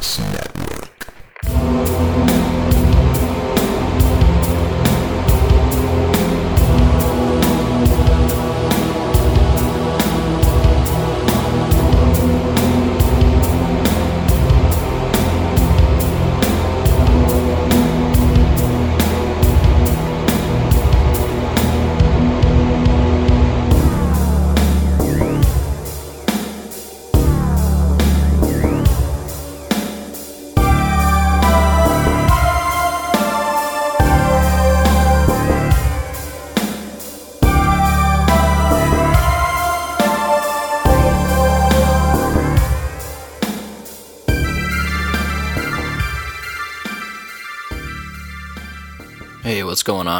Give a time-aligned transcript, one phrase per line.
[0.00, 0.49] House Network.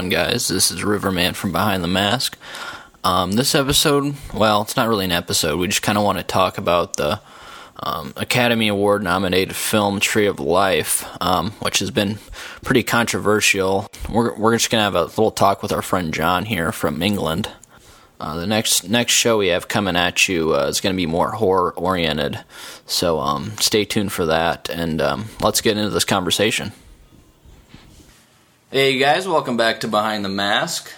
[0.01, 0.49] On, guys?
[0.49, 2.39] This is Riverman from Behind the Mask.
[3.05, 5.59] Um, this episode, well, it's not really an episode.
[5.59, 7.21] We just kind of want to talk about the
[7.81, 12.19] um, Academy Award nominated film Tree of Life, um, which has been
[12.65, 13.91] pretty controversial.
[14.09, 17.03] We're, we're just going to have a little talk with our friend John here from
[17.03, 17.51] England.
[18.19, 21.05] Uh, the next next show we have coming at you uh, is going to be
[21.05, 22.43] more horror oriented,
[22.87, 24.71] so um, stay tuned for that.
[24.71, 26.73] And um, let's get into this conversation.
[28.71, 30.93] Hey guys, welcome back to Behind the Mask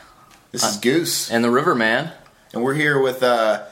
[0.50, 2.10] This is Goose, and the Riverman.
[2.52, 3.64] and we're here with uh,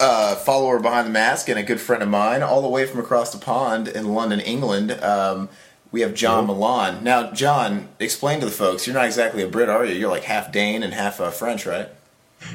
[0.00, 2.98] a follower behind the mask and a good friend of mine, all the way from
[3.00, 4.92] across the pond in London, England.
[5.02, 5.48] Um,
[5.92, 7.04] we have John Milan.
[7.04, 8.86] Now, John, explain to the folks.
[8.86, 9.94] You're not exactly a Brit, are you?
[9.94, 11.88] You're like half Dane and half uh, French, right?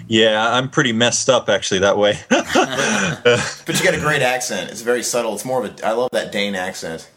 [0.08, 2.20] Yeah, I'm pretty messed up actually that way.
[2.30, 4.72] But you got a great accent.
[4.72, 5.34] It's very subtle.
[5.34, 5.86] It's more of a.
[5.88, 7.10] I love that Dane accent.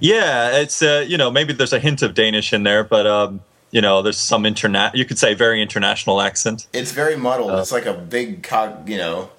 [0.00, 3.40] Yeah, it's uh, you know maybe there's a hint of Danish in there, but um,
[3.70, 4.94] you know there's some internet.
[4.94, 6.66] You could say very international accent.
[6.72, 7.52] It's very muddled.
[7.58, 9.30] it's like a big, cog, you know,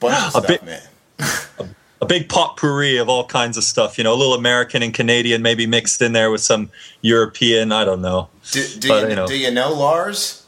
[0.00, 0.82] bunch of A stuff, bit- man.
[2.00, 3.96] A big potpourri of all kinds of stuff.
[3.96, 6.68] You know, a little American and Canadian maybe mixed in there with some
[7.00, 7.70] European.
[7.70, 8.28] I don't know.
[8.50, 9.26] Do, do, But, you, you know.
[9.28, 10.44] do you know Lars?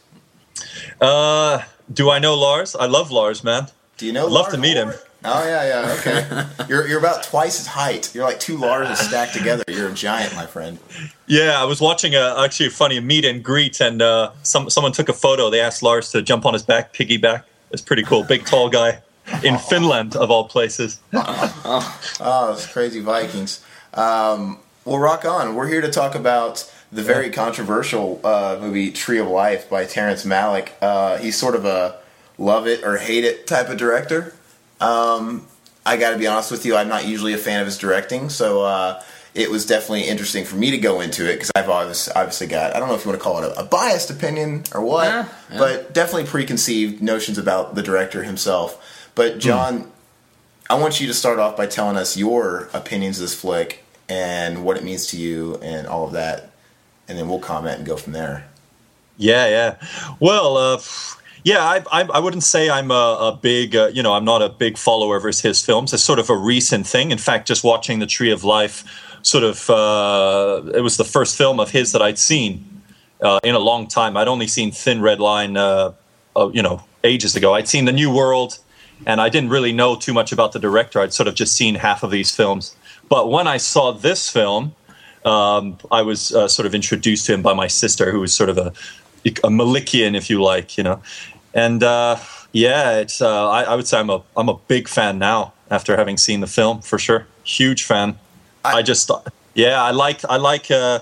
[1.01, 2.75] Uh, do I know Lars?
[2.75, 3.69] I love Lars, man.
[3.99, 4.27] Do you know?
[4.27, 4.95] I'd love Lars to meet him.
[5.27, 6.67] Oh yeah, yeah, okay.
[6.69, 8.15] you're you're about twice his height.
[8.15, 9.65] You're like two Larses stacked together.
[9.69, 10.79] You're a giant, my friend.
[11.27, 14.93] Yeah, I was watching a actually a funny meet and greet, and uh, some someone
[14.93, 15.49] took a photo.
[15.49, 17.45] They asked Lars to jump on his back, piggyback.
[17.71, 18.23] It's pretty cool.
[18.25, 19.01] Big tall guy
[19.43, 21.01] in Finland of all places.
[22.21, 23.65] Oh, those crazy Vikings.
[23.95, 25.55] Um, well, rock on.
[25.55, 30.25] We're here to talk about the very controversial uh, movie Tree of Life by Terrence
[30.25, 30.71] Malick.
[30.81, 31.97] Uh, he's sort of a
[32.39, 34.35] love it or hate it type of director.
[34.85, 35.47] Um,
[35.87, 38.29] I got to be honest with you, I'm not usually a fan of his directing,
[38.31, 39.03] so uh,
[39.35, 42.75] it was definitely interesting for me to go into it because I've obviously, obviously got
[42.75, 45.05] I don't know if you want to call it a, a biased opinion or what,
[45.07, 45.59] Yeah, yeah.
[45.59, 49.11] but definitely preconceived notions about the director himself.
[49.15, 49.91] But John,
[50.71, 54.65] I want you to start off by telling us your opinions of this flick and
[54.65, 56.51] what it means to you and all of that,
[57.09, 58.47] and then we'll comment and go from there.
[59.17, 60.15] Yeah, yeah.
[60.19, 60.81] Well, uh,
[61.45, 64.41] yeah, I, I, I wouldn't say I'm a, a big, uh, you know, I'm not
[64.41, 65.93] a big follower of his, films.
[65.93, 67.11] It's sort of a recent thing.
[67.11, 71.37] In fact, just watching The Tree of Life, sort of, uh, it was the first
[71.37, 72.83] film of his that I'd seen
[73.21, 74.17] uh, in a long time.
[74.17, 75.93] I'd only seen Thin Red Line, uh,
[76.35, 77.53] uh, you know, ages ago.
[77.53, 78.59] I'd seen The New World,
[79.07, 81.01] and I didn't really know too much about the director.
[81.01, 82.75] I'd sort of just seen half of these films.
[83.11, 84.75] But when I saw this film,
[85.27, 88.49] um, I was uh, sort of introduced to him by my sister, who was sort
[88.49, 88.73] of a,
[89.27, 91.03] a Malickian, if you like, you know.
[91.55, 92.17] And uh,
[92.53, 95.97] yeah, it's uh, I, I would say I'm a I'm a big fan now after
[95.97, 97.27] having seen the film for sure.
[97.45, 98.19] Huge fan.
[98.65, 99.11] I, I- just
[99.55, 101.01] yeah, I like I like uh,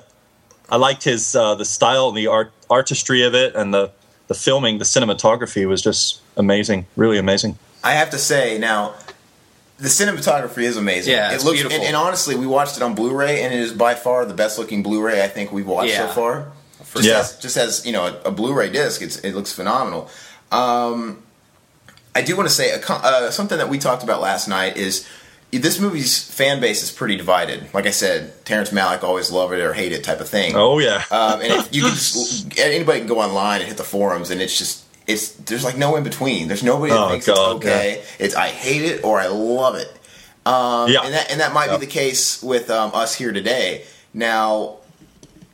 [0.68, 3.90] I liked his uh, the style and the art artistry of it, and the
[4.28, 7.58] the filming, the cinematography was just amazing, really amazing.
[7.84, 8.94] I have to say now,
[9.78, 11.12] the cinematography is amazing.
[11.14, 11.78] Yeah, it looks beautiful.
[11.78, 14.58] And, and honestly, we watched it on Blu-ray, and it is by far the best
[14.58, 16.06] looking Blu-ray I think we've watched Yeah.
[16.08, 16.52] so far.
[16.94, 17.18] Just Yeah.
[17.20, 20.08] as just as you know a, a Blu-ray disc, it's, it looks phenomenal.
[20.52, 21.22] Um,
[22.14, 25.08] I do want to say a, uh, something that we talked about last night is
[25.50, 27.72] this movie's fan base is pretty divided.
[27.74, 30.54] Like I said, Terrence Malick always love it or hate it type of thing.
[30.54, 33.84] Oh yeah, Um, and if you can just anybody can go online and hit the
[33.84, 36.48] forums, and it's just it's there's like no in between.
[36.48, 38.02] There's nobody that Oh, thinks God, it's okay.
[38.18, 39.88] It's I hate it or I love it.
[40.46, 41.02] Um, Yeah.
[41.04, 41.78] and that and that might Yeah.
[41.78, 43.84] be the case with um, us here today.
[44.14, 44.76] Now,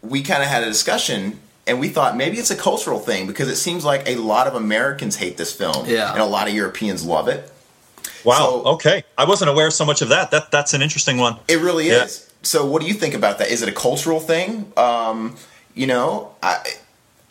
[0.03, 1.39] we kind of had a discussion.
[1.69, 4.55] And we thought maybe it's a cultural thing because it seems like a lot of
[4.55, 6.11] Americans hate this film, Yeah.
[6.13, 7.51] and a lot of Europeans love it.
[8.25, 8.37] wow.
[8.39, 10.31] so- okay, I wasn't aware of so much of that.
[10.31, 11.37] That that's an interesting one.
[11.47, 12.05] It really Yeah.
[12.05, 12.27] is.
[12.43, 13.49] So, what do you think about that?
[13.51, 14.73] Is it a cultural thing?
[14.77, 15.37] Um,
[15.75, 16.59] you know, I,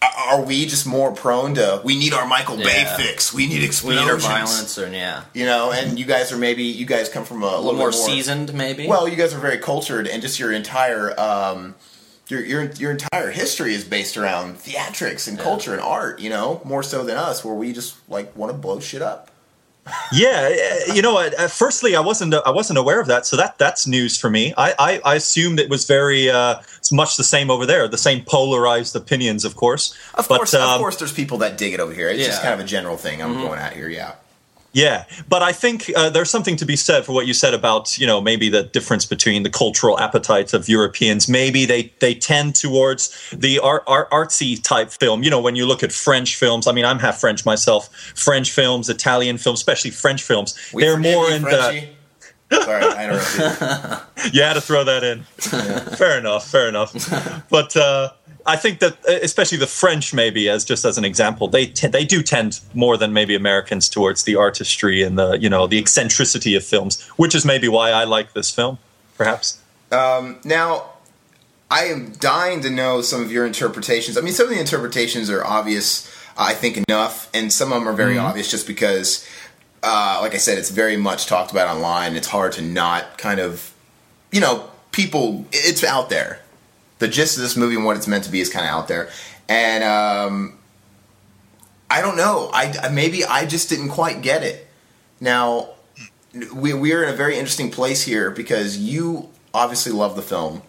[0.02, 2.96] I, are we just more prone to we need our Michael Bay Yeah.
[2.98, 3.34] fix?
[3.34, 4.24] We need We need explosions.
[4.26, 7.48] violence, or yeah, You know, and you guys are maybe you guys come from a,
[7.48, 8.86] a little bit more seasoned, maybe.
[8.88, 11.76] Well, you guys are very cultured, and just your entire um,
[12.30, 16.20] your your your entire history is based around theatrics and culture and art.
[16.20, 19.32] You know, more so than us, where we just like want to blow shit up.
[20.12, 20.50] Yeah,
[20.90, 23.58] uh, you know, uh, uh, firstly, I wasn't I wasn't aware of that, so that
[23.58, 24.54] that's news for me.
[24.58, 27.98] I I, I assumed it was very uh, it's much the same over there, the
[27.98, 29.96] same polarized opinions, of course.
[30.14, 32.10] Of But, course, of um, course, there's people that dig it over here.
[32.10, 33.88] It's just kind of a general thing I'm going at here.
[33.88, 34.16] Yeah.
[34.78, 37.98] Yeah, but I think uh, there's something to be said for what you said about
[37.98, 41.28] you know maybe the difference between the cultural appetites of Europeans.
[41.28, 45.24] Maybe they they tend towards the art, art artsy type film.
[45.24, 46.68] You know, when you look at French films.
[46.68, 47.92] I mean, I'm half French myself.
[48.16, 51.88] French films, Italian films, especially French films, We they're more in the.
[52.52, 54.34] Sorry, I interrupted.
[54.34, 55.24] You had to throw that in.
[55.98, 56.48] fair enough.
[56.48, 56.94] Fair enough.
[57.50, 58.12] But uh,
[58.48, 61.88] I think that uh, especially the French, maybe as just as an example, they t-
[61.88, 65.78] they do tend more than maybe Americans towards the artistry and the you know the
[65.78, 68.80] eccentricity of films, which is maybe why I like this film,
[69.18, 69.62] perhaps.
[69.92, 70.86] Now,
[71.70, 74.18] I am dying to know some of your interpretations.
[74.18, 77.88] I mean, some of the interpretations are obvious, I think, enough, and some of them
[77.88, 79.28] are very obvious just because,
[79.84, 82.16] uh, like I said, it's very much talked about online.
[82.16, 83.74] It's hard to not kind of,
[84.32, 86.40] you know, people, it's out there.
[87.00, 88.88] The gist of this movie and what it's meant to be is kind of out
[88.88, 89.10] there.
[89.50, 90.58] And um,
[91.90, 92.50] I don't know.
[92.54, 94.68] I, maybe I just didn't quite get it.
[95.20, 95.70] Now,
[96.54, 100.62] we, we're in a very interesting place here because you obviously love the film.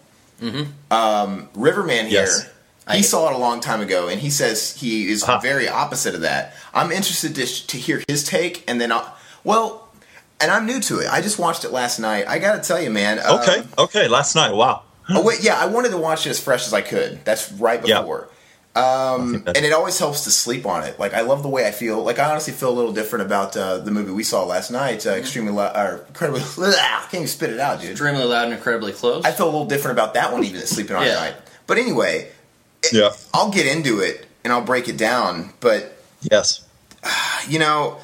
[0.89, 2.49] Um, Riverman here, Yes.
[2.91, 5.39] he saw it a long time ago, and he says he is Uh-huh.
[5.39, 6.53] very opposite of that.
[6.73, 9.89] I'm interested to, to hear his take, and then I'll, well,
[10.39, 11.09] and I'm new to it.
[11.11, 12.25] I just watched it last night.
[12.27, 13.19] I got to tell you, man.
[13.19, 14.07] um, Okay, okay.
[14.07, 14.83] Last night, wow.
[15.09, 17.23] Oh wait, yeah, I wanted to watch it as fresh as I could.
[17.25, 18.01] That's right Yeah.
[18.01, 18.29] before.
[18.75, 20.99] Um, and it always helps to sleep on it.
[20.99, 22.03] Like I love the way I feel.
[22.03, 25.05] Like I honestly feel a little different about uh, the movie we saw last night.
[25.05, 26.41] Uh, extremely loud, or incredibly.
[26.67, 27.91] I can't even spit it out, dude.
[27.91, 29.25] extremely loud and incredibly close.
[29.25, 31.15] I feel a little different about that one even sleeping on it Yeah.
[31.15, 31.35] night.
[31.67, 32.29] But anyway,
[32.91, 33.09] Yeah.
[33.33, 35.51] I'll get into it and I'll break it down.
[35.59, 36.61] But Yes.
[37.49, 37.97] you know,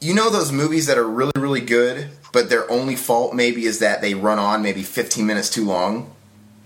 [0.00, 3.78] you know those movies that are really really good, but their only fault maybe is
[3.80, 6.10] that they run on maybe 15 minutes too long.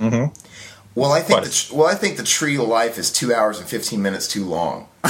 [0.03, 0.35] Mm-hmm.
[0.95, 3.67] Well, I think the, well, I think the Tree of Life is two hours and
[3.67, 4.89] 15 minutes too long.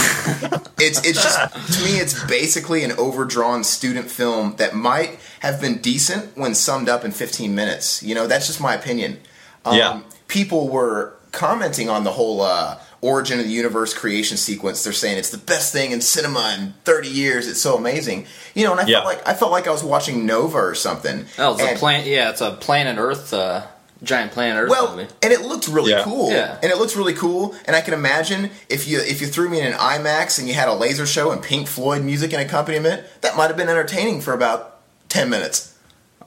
[0.78, 1.38] it's it's just
[1.78, 6.88] to me, it's basically an overdrawn student film that might have been decent when summed
[6.88, 8.02] up in 15 minutes.
[8.02, 9.18] You know, that's just my opinion.
[9.64, 10.00] Um, Yeah.
[10.28, 14.84] People were commenting on the whole uh, origin of the universe creation sequence.
[14.84, 17.48] They're saying it's the best thing in cinema in 30 years.
[17.48, 18.26] It's so amazing.
[18.54, 18.98] You know, and I Yeah.
[19.02, 21.26] felt like I felt like I was watching Nova or something.
[21.38, 22.06] oh, it's a And- planet.
[22.06, 23.62] Yeah, it's a planet Earth, uh,
[24.02, 25.08] giant planet Earth well, movie.
[25.22, 26.02] and it looked really Yeah.
[26.02, 26.30] cool.
[26.30, 26.58] Yeah.
[26.62, 27.54] And it looks really cool.
[27.66, 30.54] And I can imagine if you if you threw me in an IMAX and you
[30.54, 34.20] had a laser show and Pink Floyd music and accompaniment, that might have been entertaining
[34.20, 34.78] for about
[35.08, 35.74] ten minutes.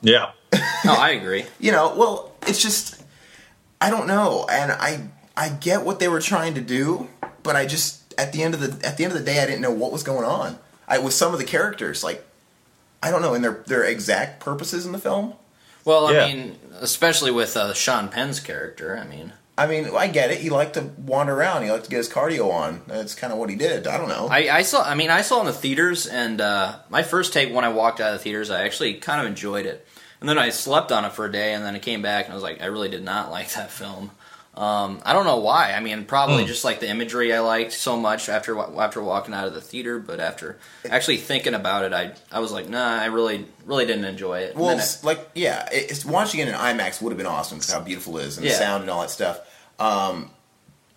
[0.01, 0.31] Yeah.
[0.85, 1.45] No, I agree.
[1.59, 3.01] You know, well, it's just
[3.81, 4.99] I don't know, and I
[5.35, 7.09] I get what they were trying to do,
[7.43, 9.45] but I just at the end of the at the end of the day, I
[9.47, 10.59] didn't know what was going on.
[10.87, 12.23] I with some of the characters, like
[13.01, 15.33] I don't know, and their their exact purposes in the film.
[15.85, 16.25] Well, I Yeah.
[16.27, 18.97] mean, especially with uh, Sean Penn's character.
[18.97, 20.39] I mean, I mean, I get it.
[20.39, 21.63] He liked to wander around.
[21.63, 22.81] He liked to get his cardio on.
[22.87, 23.87] That's kind of what he did.
[23.87, 24.27] I don't know.
[24.29, 24.83] I, I saw.
[24.83, 28.01] I mean, I saw in the theaters, and uh, my first take when I walked
[28.01, 29.87] out of the theaters, I actually kind of enjoyed it.
[30.19, 32.33] And then I slept on it for a day, and then I came back, and
[32.33, 34.11] I was like, I really did not like that film.
[34.55, 35.73] Um, I don't know why.
[35.73, 36.47] I mean, probably Hmm.
[36.47, 39.99] just like the imagery I liked so much after after walking out of the theater,
[39.99, 40.57] but after
[40.89, 44.55] actually thinking about it, I I was like, nah, I really really didn't enjoy it.
[44.55, 47.81] Well, I- like, yeah, it's, watching it in IMAX would have been awesome because how
[47.81, 49.39] beautiful it is and the sound and all that stuff.
[49.77, 50.31] Um,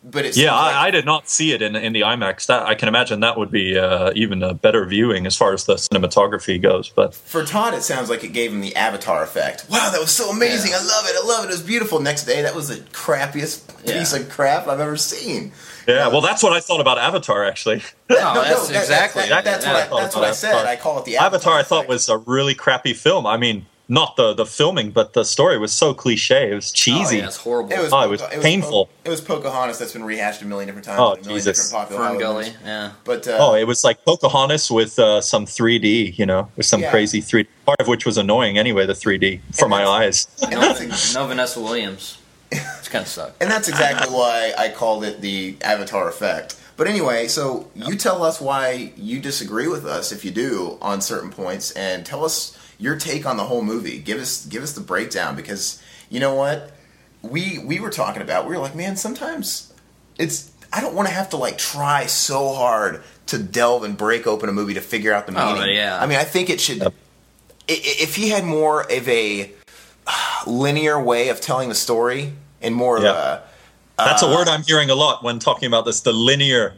[0.04, 2.46] but it's Yeah, like, I, I did not see it in in the IMAX.
[2.46, 5.64] That I can imagine that would be uh, even a better viewing as far as
[5.64, 6.88] the cinematography goes.
[6.88, 9.66] But for Todd, it sounds like it gave him the Avatar effect.
[9.70, 10.70] Wow, that was so amazing!
[10.70, 10.78] Yeah.
[10.80, 11.16] I love it.
[11.22, 11.48] I love it.
[11.48, 12.00] It was beautiful.
[12.00, 13.98] Next day, that was the crappiest Yeah.
[13.98, 15.52] piece of crap I've ever seen.
[15.86, 17.82] yeah, well, that's what I thought about Avatar actually.
[18.10, 20.00] No, that's that- exactly- that- that's yeah, what.
[20.00, 20.64] I, that's what I said.
[20.66, 21.58] I call it the Avatar.
[21.58, 23.26] I thought was a really crappy film.
[23.26, 26.50] I mean, not the the filming, but the story was so cliche.
[26.50, 27.16] It was oh, cheesy.
[27.18, 27.72] yeah, it's horrible.
[27.72, 28.86] It was, Oh, it was Poca- painful.
[28.86, 31.00] Po- it was Pocahontas that's been rehashed a million different times.
[31.00, 31.70] Oh, a million Jesus.
[31.70, 32.02] different popular
[32.42, 32.92] FernGully, yeah.
[33.04, 36.82] But uh, Oh, it was like Pocahontas with uh, some 3D, you know, with some
[36.82, 36.90] Yeah.
[36.90, 37.46] crazy 3D.
[37.64, 40.26] Part of which was annoying anyway, the 3D for my eyes.
[40.42, 40.74] and No,
[41.14, 42.18] no Vanessa Williams.
[42.50, 43.42] It's kind of sucked.
[43.42, 46.56] and that's exactly why I called it the Avatar effect.
[46.78, 51.00] But anyway, so you tell us why you disagree with us if you do on
[51.02, 53.98] certain points, and tell us your take on the whole movie.
[53.98, 56.72] Give us give us the breakdown because you know what
[57.22, 58.46] we we were talking about.
[58.48, 59.72] We were like, man, sometimes
[60.18, 63.96] it's I I don't want to have to like try so hard to delve and
[63.96, 65.48] break open a movie to figure out the meaning.
[65.48, 65.76] Oh, meaning.
[65.76, 65.98] yeah.
[66.00, 66.82] I mean, I think it should.
[66.82, 66.90] i- i-
[67.68, 69.50] If he had more of a
[70.06, 72.32] uh, linear way of telling the story
[72.62, 73.42] and more of a
[73.98, 76.00] That's a word I'm hearing a lot when talking about this.
[76.02, 76.74] The linear,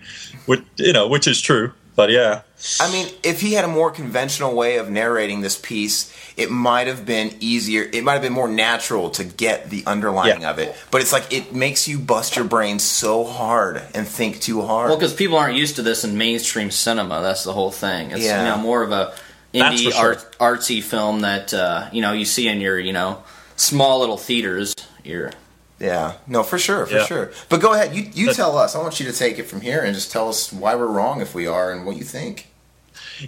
[0.47, 1.73] which you know, which is true.
[1.97, 2.43] But yeah,
[2.81, 6.87] I mean, if he had a more conventional way of narrating this piece, it might
[6.87, 7.83] have been easier.
[7.93, 10.51] It might have been more natural to get the underlining Yeah.
[10.51, 10.75] of it.
[10.91, 14.89] But it's like it makes you bust your brain so hard and think too hard.
[14.89, 17.21] Well, because people aren't used to this in mainstream cinema.
[17.23, 18.13] That's the whole thing.
[18.13, 18.45] It's Yeah.
[18.45, 19.13] you know more of a
[19.53, 19.95] indie sure.
[19.95, 23.23] art, artsy film that uh, you know you see in your you know
[23.57, 24.75] small little theaters.
[25.05, 25.33] Your
[25.81, 27.07] yeah, no, for sure, for Yeah.
[27.07, 27.33] sure.
[27.49, 28.77] But go ahead, you you tell us.
[28.77, 31.21] I want you to take it from here and just tell us why we're wrong
[31.21, 32.49] if we are and what you think.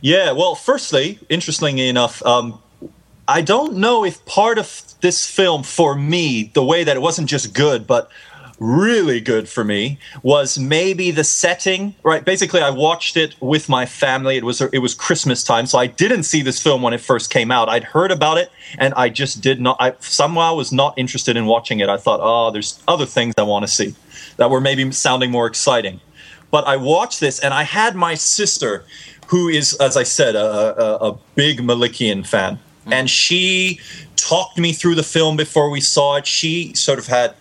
[0.00, 0.32] yeah.
[0.32, 2.60] Well, firstly, interestingly enough, um,
[3.26, 7.28] I don't know if part of this film, for me, the way that it wasn't
[7.28, 8.10] just good, but
[8.62, 12.24] really good for me was maybe the setting right?
[12.24, 14.36] Basically i watched it with my family.
[14.36, 17.30] It was it was christmas time so i didn't see this film when it first
[17.30, 17.68] came out.
[17.68, 21.46] I'd heard about it and i just did not i somehow was not interested in
[21.46, 21.88] watching it.
[21.88, 23.94] I thought oh there's other things i want to see
[24.36, 26.00] that were maybe sounding more exciting.
[26.50, 28.84] But I watched this and I had my sister,
[29.28, 32.92] who is, as I said, a, a, a big Malickian fan, mm.
[32.92, 33.80] and she
[34.16, 36.26] talked me through the film before we saw it.
[36.26, 37.34] She sort of had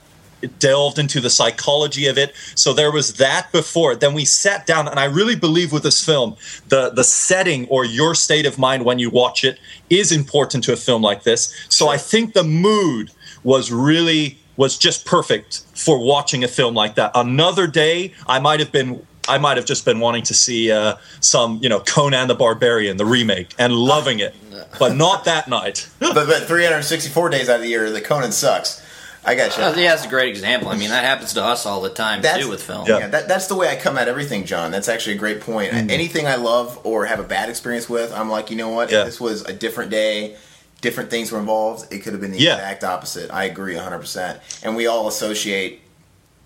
[0.60, 2.34] delved into the psychology of it.
[2.56, 3.96] So there was that before.
[3.96, 6.36] Then we sat down, and I really believe with this film,
[6.70, 10.74] the the setting or your state of mind when you watch it is important to
[10.74, 11.54] a film like this.
[11.70, 13.12] So I think the mood
[13.44, 17.12] was really was just perfect for watching a film like that.
[17.16, 19.06] Another day, I might have been.
[19.28, 22.98] I might have just been wanting to see uh, some, you know, Conan the Barbarian,
[22.98, 24.36] the remake, and loving it,
[24.80, 25.88] but not that night.
[26.00, 28.84] but, but 364 days out of the year, the Conan sucks.
[29.24, 29.64] I got you.
[29.64, 30.70] Uh, yeah, that's a great example.
[30.70, 32.88] I mean, that happens to us all the time That's- too with film.
[32.88, 33.00] Yeah.
[33.00, 34.72] Yeah, that, that's the way I come at everything, John.
[34.72, 35.72] That's actually a great point.
[35.72, 35.90] Mm-hmm.
[35.92, 38.90] Anything I love or have a bad experience with, I'm like, you know what?
[38.92, 39.02] Yeah.
[39.02, 40.38] If this was a different day,
[40.82, 42.56] different things were involved, it could have been the Yeah.
[42.56, 43.30] exact opposite.
[43.32, 44.40] I agree 100%.
[44.64, 45.82] And we all associate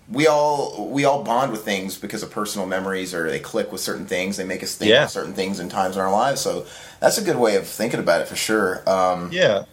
[0.08, 3.80] we all we all bond with things because of personal memories or they click with
[3.80, 5.02] certain things they make us think Yeah.
[5.02, 6.64] of certain things in times in our lives so
[7.00, 9.64] that's a good way of thinking about it for sure um, Yeah.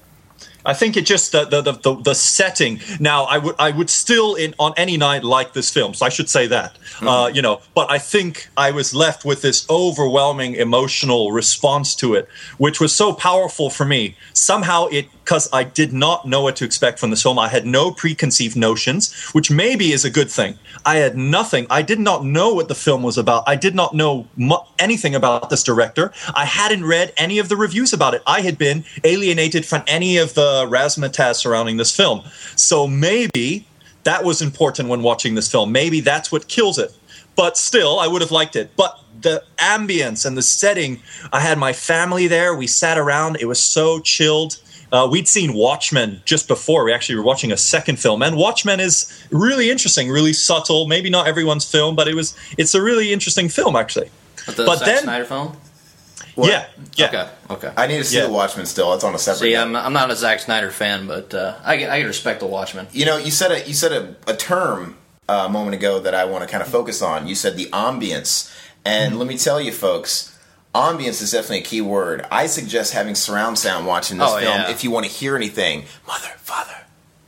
[0.66, 2.80] I think it just the the, the, the setting.
[3.00, 6.10] Now, I would I would still in on any night like this film, so I
[6.10, 6.78] should say that.
[7.02, 12.14] Uh, you know, but I think I was left with this overwhelming emotional response to
[12.14, 12.28] it,
[12.58, 14.16] which was so powerful for me.
[14.34, 17.40] Somehow, it because I did not know what to expect from this film.
[17.40, 20.60] I had no preconceived notions, which maybe is a good thing.
[20.86, 21.66] I had nothing.
[21.70, 23.44] I did not know what the film was about.
[23.48, 26.12] I did not know mu- anything about this director.
[26.36, 28.22] I hadn't read any of the reviews about it.
[28.28, 32.22] I had been alienated from any of the razzmatazz surrounding this film.
[32.56, 33.66] So maybe
[34.04, 35.72] that was important when watching this film.
[35.72, 36.92] Maybe that's what kills it.
[37.36, 38.72] But still, I would have liked it.
[38.76, 42.54] But the ambience and the setting, I had my family there.
[42.56, 43.38] We sat around.
[43.40, 44.58] It was so chilled.
[44.92, 46.84] Uh, we'd seen Watchmen just before.
[46.84, 50.86] We actually were watching a second film, and Watchmen is really interesting, really subtle.
[50.88, 52.36] Maybe not everyone's film, but it was.
[52.60, 54.12] It's a really interesting film, actually.
[54.46, 55.58] But the But Zack then- Snyder film.
[56.36, 56.50] What?
[56.50, 57.06] Yeah, yeah.
[57.08, 57.30] Okay.
[57.68, 57.74] Okay.
[57.78, 58.26] i need to see Yeah.
[58.26, 59.56] the watchmen still it's on a separate See.
[59.56, 62.48] I'm, I'm not a Zack Snyder fan, but uh, I, can- I can respect the
[62.48, 62.88] Watchmen.
[62.92, 64.98] You know, you said a you said a, a term
[65.30, 67.28] uh, a moment ago that I want to kind of focus on.
[67.28, 68.54] You said the ambience,
[68.86, 70.38] and let me tell you, folks,
[70.76, 72.26] ambience is definitely a key word.
[72.32, 74.72] I suggest having surround sound watching this Oh, film yeah.
[74.72, 75.86] if you want to hear anything.
[76.08, 76.76] Mother, father,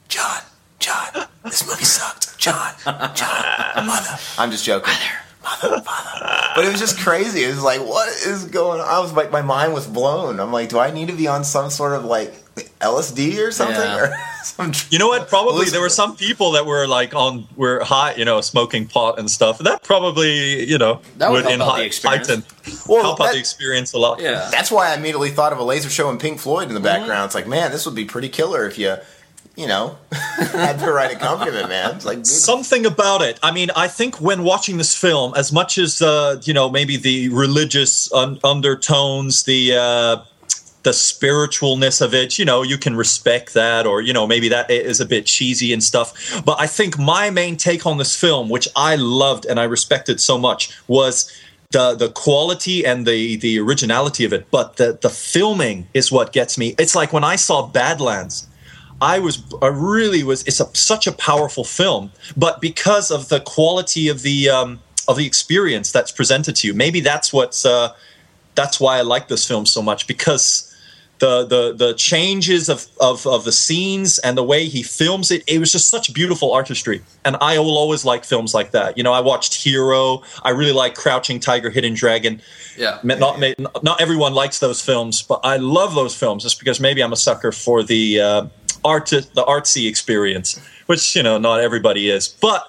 [0.10, 0.42] John,
[0.80, 2.38] John, this movie sucked.
[2.40, 2.74] John,
[3.16, 4.18] John, mother.
[4.38, 4.94] I'm just joking.
[5.44, 6.26] Mother, father.
[6.56, 7.44] But it was just crazy.
[7.44, 8.88] It was like, what is going on?
[8.88, 10.40] I was like, my mind was blown.
[10.40, 12.34] I'm like, do I need to be on some sort of like
[12.80, 13.76] LSD or something?
[13.76, 14.16] Yeah.
[14.58, 15.28] Or some You know what?
[15.28, 19.18] Probably there were some people that were like on were high, you know, smoking pot
[19.18, 19.58] and stuff.
[19.58, 22.28] That probably, you know, That would help out hi- the experience.
[22.28, 22.44] heighten
[22.88, 24.22] Well, help out the experience a lot.
[24.22, 24.48] Yeah.
[24.52, 26.84] That's why I immediately thought of a laser show and Pink Floyd in the Mm-hmm.
[26.86, 27.26] background.
[27.26, 28.96] It's like, man, this would be pretty killer if you,
[29.56, 32.00] you know, had the right accompaniment, man.
[32.04, 33.40] Like, dude, Something about it.
[33.42, 36.98] I mean, I think when watching this film, as much as uh, you know, maybe
[36.98, 40.18] the religious un- undertones, the uh,
[40.84, 44.70] the spiritualness of it, you know, you can respect that, or you know, maybe that
[44.70, 46.44] is a bit cheesy and stuff.
[46.46, 50.20] But I think my main take on this film, which I loved and I respected
[50.20, 51.32] so much, was
[51.72, 54.50] the the quality and the the originality of it.
[54.52, 56.76] But the the filming is what gets me.
[56.78, 58.48] It's like when I saw Badlands.
[59.06, 60.42] I was I really was.
[60.44, 65.16] It's a, such a powerful film, but because of the quality of the um, of
[65.18, 67.94] the experience that's presented to you, maybe that's what's uh,
[68.56, 70.72] that's why I like this film so much because
[71.20, 75.44] the the the changes of, of of the scenes and the way he films it
[75.48, 79.04] it was just such beautiful artistry and i will always like films like that you
[79.04, 82.42] know i watched hero i really like crouching tiger hidden dragon
[82.78, 83.00] Yeah.
[83.04, 83.40] not
[83.82, 87.22] not everyone likes those films but i love those films just because maybe i'm a
[87.30, 88.46] sucker for the uh,
[88.92, 92.62] art the artsy experience which you know not everybody is but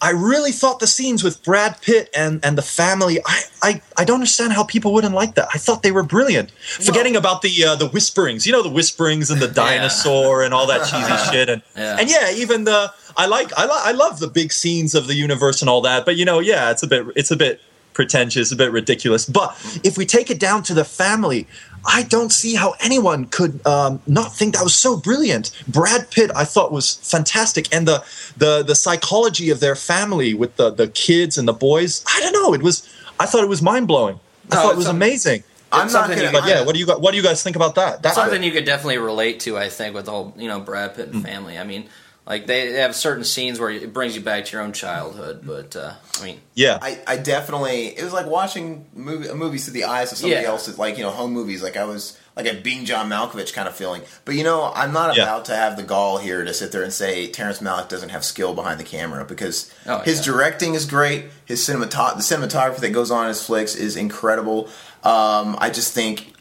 [0.00, 3.18] I really thought the scenes with Brad Pitt and, and the family.
[3.26, 5.48] I, I, I don't understand how people wouldn't like that.
[5.52, 6.52] I thought they were brilliant.
[6.52, 10.68] Forgetting about the uh, the whisperings, you know, the whisperings and the dinosaur and all
[10.68, 11.96] that cheesy shit, and Yeah.
[11.98, 15.14] and yeah, even the I like I, li- I love the big scenes of the
[15.16, 16.04] universe and all that.
[16.04, 17.60] But you know, yeah, it's a bit it's a bit
[17.92, 19.26] pretentious, a bit ridiculous.
[19.26, 19.50] But
[19.82, 21.48] if we take it down to the family,
[21.90, 25.50] I don't see how anyone could um, not think that was so brilliant.
[25.66, 28.04] Brad Pitt, I thought was fantastic, and the
[28.36, 32.04] the the psychology of their family with the the kids and the boys.
[32.06, 32.52] I don't know.
[32.54, 34.20] It was I thought it was mind blowing.
[34.52, 35.42] I No, thought it was a- amazing.
[35.72, 36.22] I'm not gonna.
[36.22, 38.02] you- But yeah, what do you what do you guys think about that?
[38.02, 40.94] That's something you could definitely relate to, I think, with the whole, you know, Brad
[40.94, 41.58] Pitt and family.
[41.58, 41.88] I mean,
[42.28, 45.40] like they they have certain scenes where it brings you back to your own childhood,
[45.44, 46.78] but uh, I mean, yeah.
[46.80, 50.48] I, I definitely it was like watching movie, movies through the eyes of somebody Yeah.
[50.48, 53.66] else's like you know home movies like I was like a being John Malkovich kind
[53.66, 55.22] of feeling but you know I'm not Yeah.
[55.24, 58.24] about to have the gall here to sit there and say Terrence Malick doesn't have
[58.24, 60.32] skill behind the camera because Oh, his yeah.
[60.32, 64.68] directing is great his cinematog the cinematography that goes on in his flicks is incredible
[65.02, 66.32] um, I just think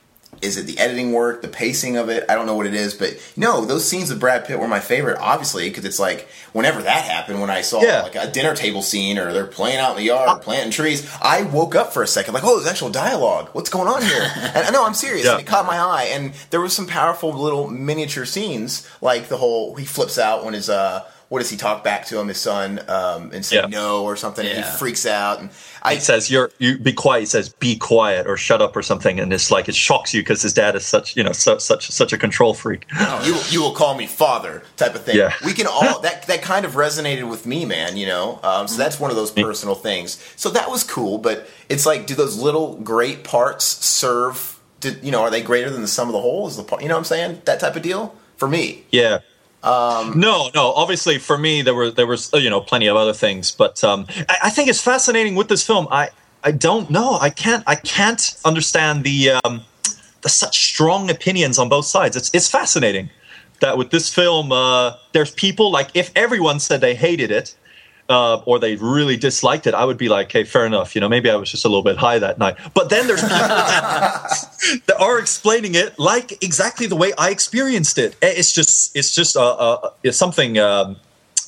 [0.41, 2.25] is it the editing work, the pacing of it?
[2.29, 4.79] I don't know what it is, but no, those scenes with Brad Pitt were my
[4.79, 8.01] favorite, obviously, because it's like whenever that happened, when I saw Yeah.
[8.03, 11.43] like a dinner table scene or they're playing out in the yard, planting trees, I
[11.43, 13.49] woke up for a second, like, oh, there's actual dialogue.
[13.53, 14.31] What's going on here?
[14.55, 15.25] and no, I'm serious.
[15.25, 15.37] Yeah.
[15.37, 19.75] It caught my eye, and there was some powerful little miniature scenes, like the whole
[19.75, 21.03] he flips out when his uh.
[21.29, 23.65] What does he talk back to him, his son, um, and say Yeah.
[23.67, 24.47] no or something?
[24.47, 25.49] And he freaks out, and
[25.83, 27.23] I It says you're you be quiet.
[27.23, 30.21] It says be quiet or shut up or something, and it's like it shocks you
[30.21, 32.85] because his dad is such you know su- such such a control freak.
[33.25, 35.17] you you will call me father type of thing.
[35.17, 35.33] Yeah.
[35.45, 37.97] We can all that that kind of resonated with me, man.
[37.97, 40.17] You know, um, so that's one of those personal things.
[40.37, 44.53] So that was cool, but it's like, do those little great parts serve?
[44.81, 46.47] To, you know, are they greater than the sum of the whole?
[46.47, 46.83] Is the part?
[46.83, 47.41] You know what I'm saying?
[47.45, 48.83] That type of deal for me.
[48.91, 49.19] Yeah.
[50.15, 50.71] No, no.
[50.73, 54.05] Obviously, for me, there were there was you know plenty of other things, but um,
[54.29, 55.87] I, I think it's fascinating with this film.
[55.91, 56.09] I
[56.43, 57.17] I don't know.
[57.19, 59.61] I can't I can't understand the um,
[60.21, 62.15] the such strong opinions on both sides.
[62.15, 63.09] It's it's fascinating
[63.59, 67.55] that with this film, uh, there's people like if everyone said they hated it.
[68.09, 70.95] Uh, or they really disliked it, I would be like, "Hey, fair enough.
[70.95, 73.21] You know, maybe I was just a little bit high that night." But then there's
[73.21, 73.37] people
[74.87, 78.15] that, are explaining it like exactly the way I experienced it.
[78.21, 80.57] Eh, It's just, it's just, uh, uh, it's something.
[80.57, 80.95] Um,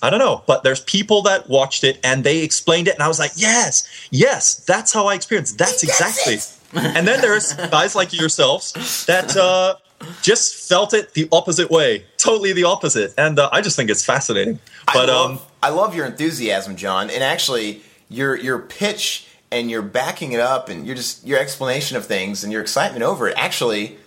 [0.01, 3.07] I don't know, but there's people that watched it and they explained it, and I
[3.07, 5.57] was like, "Yes, yes, that's how I experienced.
[5.57, 6.39] That's exactly."
[6.73, 9.75] and then there's guys like yourselves that uh,
[10.21, 14.05] just felt it the opposite way, totally the opposite, and uh, I just think it's
[14.05, 14.59] fascinating.
[14.87, 19.69] But I love, um, I love your enthusiasm, John, and actually your your pitch and
[19.69, 23.27] your backing it up and your just your explanation of things and your excitement over
[23.27, 23.35] it.
[23.37, 23.97] Actually,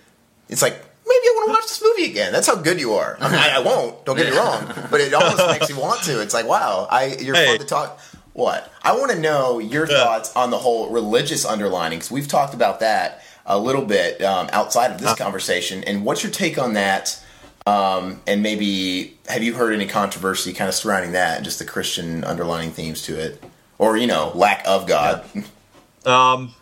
[0.49, 2.31] it's like maybe I want to watch this movie again.
[2.33, 3.17] That's how good you are.
[3.19, 4.05] I, mean, I, I won't.
[4.05, 6.21] Don't get me wrong, but it almost makes you want to.
[6.21, 7.47] It's like wow, I you're Hey.
[7.47, 7.99] fun to talk.
[8.33, 9.97] What I want to know your Yeah.
[10.03, 14.49] thoughts on the whole religious underlining because We've talked about that a little bit um,
[14.51, 17.19] outside of this conversation, and what's your take on that?
[17.65, 21.65] Um, and maybe have you heard any controversy kind of surrounding that and just the
[21.65, 23.43] Christian underlining themes to it,
[23.77, 25.23] or you know, lack of God?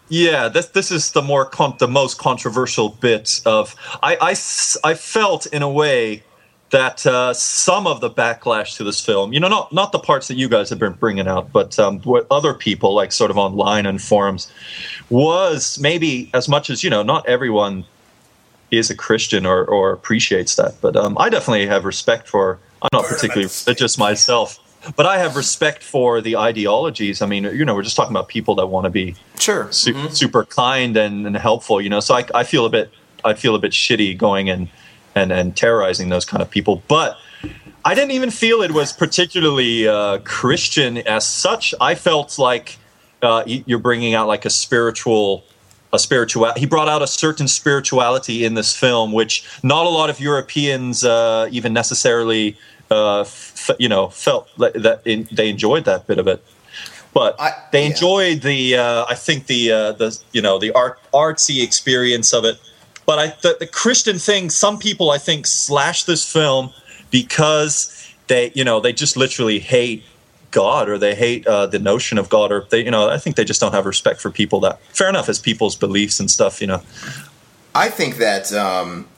[0.10, 4.36] Yeah, this this is the more con- the most controversial bit of I, I
[4.84, 6.24] I felt in a way
[6.72, 10.28] that uh, some of the backlash to this film, you know, not not the parts
[10.30, 13.38] that you guys have been bringing out, but um, what other people like sort of
[13.38, 14.52] online and forums
[15.10, 17.86] was maybe as much as you know, not everyone
[18.72, 22.58] is a Christian or, or appreciates that, but um, I definitely have respect for.
[22.82, 24.58] I'm not particularly religious myself,
[24.96, 27.22] but I have respect for the ideologies.
[27.22, 29.68] I mean, you know, we're just talking about people that want to be Sure.
[29.72, 32.92] su- super kind and, and helpful you know so I, I feel a bit
[33.26, 34.68] i feel a bit shitty going and
[35.16, 37.18] and and terrorizing those kind of people but
[37.86, 42.78] i didn't even feel it was particularly uh, christian as such i felt like
[43.22, 45.44] uh, you're bringing out like a spiritual
[45.94, 50.10] a spiritual he brought out a certain spirituality in this film which not a lot
[50.10, 52.58] of europeans uh, even necessarily
[52.90, 56.44] uh, f- you know felt that in, they enjoyed that bit of it
[57.14, 57.90] but I- they yeah.
[57.90, 62.46] enjoyed the uh, I think the uh, the you know the art artsy experience of
[62.46, 62.58] it.
[63.12, 66.72] But I the, the Christian thing, some people I think slash this film
[67.10, 70.06] because they you know they just literally hate
[70.52, 73.36] God or they hate uh, the notion of God or they you know I think
[73.36, 76.62] they just don't have respect for people that fair enough as people's beliefs and stuff
[76.62, 76.82] you know
[77.76, 79.10] I think that um,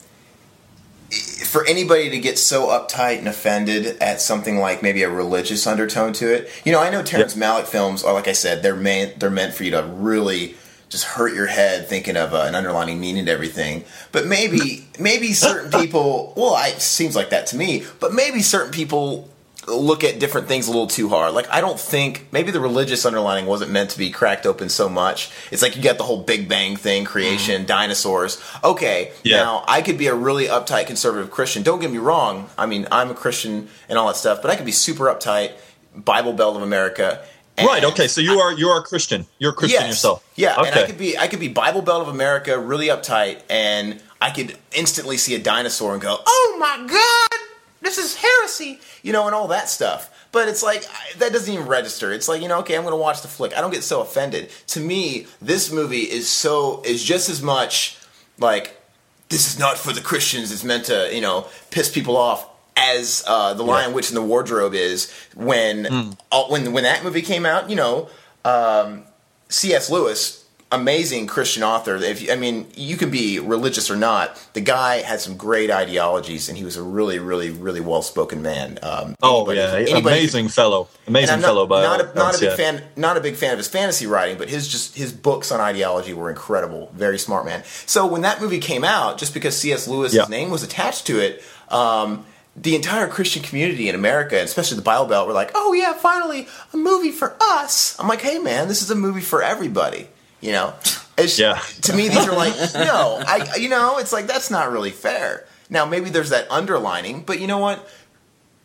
[1.44, 6.12] for anybody to get so uptight and offended at something like maybe a religious undertone
[6.14, 6.50] to it.
[6.64, 7.44] You know, I know Terrence Yeah.
[7.44, 10.56] Malick films are like I said, they're meant they're meant for you to really
[10.94, 13.84] just hurt your head thinking of uh, an underlining meaning to everything.
[14.12, 17.84] But maybe maybe certain people, well, I, it seems like that to me.
[18.00, 19.28] But maybe certain people
[19.66, 21.32] look at different things a little too hard.
[21.32, 24.88] Like I don't think maybe the religious underlining wasn't meant to be cracked open so
[24.90, 25.30] much.
[25.50, 28.42] It's like you got the whole Big Bang thing, creation, dinosaurs.
[28.62, 29.38] Okay, Yeah.
[29.38, 31.62] now I could be a really uptight conservative Christian.
[31.62, 32.50] Don't get me wrong.
[32.58, 35.52] I mean, I'm a Christian and all that stuff, but I could be super uptight,
[35.96, 37.24] Bible Belt of America.
[37.56, 37.84] And- Right.
[37.84, 38.08] Okay.
[38.08, 39.26] So you are you are a Christian.
[39.38, 39.90] You're a Christian Yes.
[39.90, 40.22] yourself.
[40.36, 40.68] Yeah, Okay.
[40.70, 44.30] and I could be I could be Bible Belt of America, really uptight, and I
[44.30, 47.40] could instantly see a dinosaur and go, "Oh my god,
[47.82, 50.10] this is heresy," you know, and all that stuff.
[50.32, 50.84] But it's like
[51.18, 52.12] that doesn't even register.
[52.12, 53.56] It's like you know, okay, I'm going to watch the flick.
[53.56, 54.50] I don't get so offended.
[54.68, 57.96] To me, this movie is so is just as much
[58.38, 58.80] like
[59.28, 60.50] this is not for the Christians.
[60.50, 62.46] It's meant to you know piss people off.
[62.76, 66.10] As uh, the Lion, Witch, and the Wardrobe is when Hmm.
[66.32, 68.08] all, when when that movie came out, you know,
[68.44, 69.04] um,
[69.48, 69.88] C.S.
[69.90, 71.94] Lewis, amazing Christian author.
[71.94, 74.36] If you, I mean, you can be religious or not.
[74.54, 78.80] The guy had some great ideologies, and he was a really, really, really well-spoken man.
[78.82, 81.66] Um, oh anybody- yeah, anybody- amazing fellow, amazing not, fellow.
[81.66, 82.56] By not a, not a big yeah.
[82.56, 85.60] fan, not a big fan of his fantasy writing, but his just his books on
[85.60, 86.90] ideology were incredible.
[86.92, 87.62] Very smart man.
[87.86, 89.86] So when that movie came out, just because C.S.
[89.86, 90.24] Lewis's Yeah.
[90.28, 92.26] name was attached to it, um,
[92.56, 95.92] the entire Christian community in America, and especially the Bible Belt, were like, "Oh yeah,
[95.94, 100.08] finally a movie for us." I'm like, "Hey man, this is a movie for everybody."
[100.40, 100.74] You know,
[101.18, 101.58] it's, Yeah.
[101.82, 105.46] to me these are like, no, I you know, it's like that's not really fair.
[105.70, 107.88] Now maybe there's that underlining, but you know what?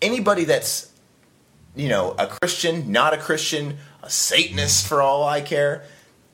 [0.01, 0.87] Anybody that's
[1.75, 5.83] you know, a Christian, not a Christian, a Satanist for all I care.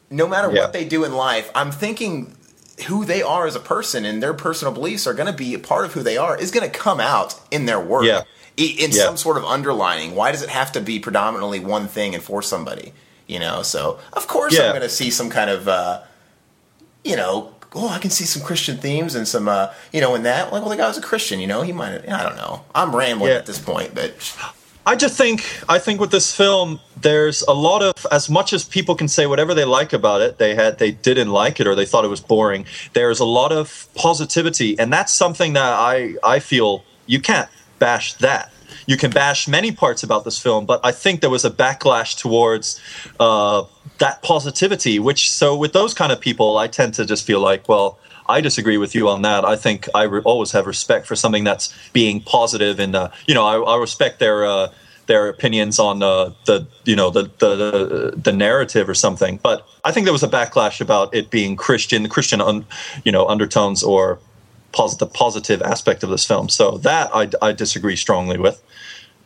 [0.09, 0.61] No matter Yeah.
[0.61, 2.35] what they do in life, I'm thinking
[2.87, 5.59] who they are as a person and their personal beliefs are going to be a
[5.59, 8.03] part of who they are is going to come out in their work.
[8.05, 8.23] Yeah.
[8.57, 9.03] In Yeah.
[9.03, 10.15] some sort of underlining.
[10.15, 12.93] Why does it have to be predominantly one thing and for somebody?
[13.27, 14.63] You know, so of course Yeah.
[14.65, 16.01] I'm going to see some kind of, uh,
[17.03, 20.23] you know, oh, I can see some Christian themes and some, uh, you know, in
[20.23, 20.53] that.
[20.53, 22.63] Like, well, the guy was a Christian, you know, he might, I don't know.
[22.73, 24.13] I'm rambling at this point, but
[24.87, 28.63] I just think I think with this film, there's a lot of as much as
[28.63, 31.73] people can say whatever they like about it, they had they didn't like it or
[31.73, 32.65] they thought it was boring.
[32.93, 38.13] There's a lot of positivity, and that's something that I I feel you can't bash
[38.15, 38.51] that.
[38.85, 42.15] You can bash many parts about this film, but I think there was a backlash
[42.15, 42.79] towards
[43.19, 43.63] uh,
[43.97, 44.99] that positivity.
[44.99, 48.41] Which so with those kind of people, I tend to just feel like, well, I
[48.41, 49.45] disagree with you on that.
[49.45, 53.33] I think I re- always have respect for something that's being positive, and uh, you
[53.33, 54.69] know, I, I respect their uh,
[55.07, 59.39] their opinions on uh, the you know the, the the narrative or something.
[59.41, 62.65] But I think there was a backlash about it being Christian, the Christian, un,
[63.03, 64.19] you know, undertones or
[64.71, 66.49] pos- the positive aspect of this film.
[66.49, 68.61] So that I, I disagree strongly with.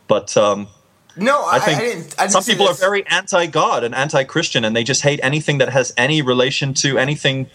[0.08, 0.68] But um,
[1.16, 2.14] no, I, I think I didn't.
[2.18, 5.70] I didn't some people are very anti-God and anti-Christian, and they just hate anything that
[5.70, 7.48] has any relation to anything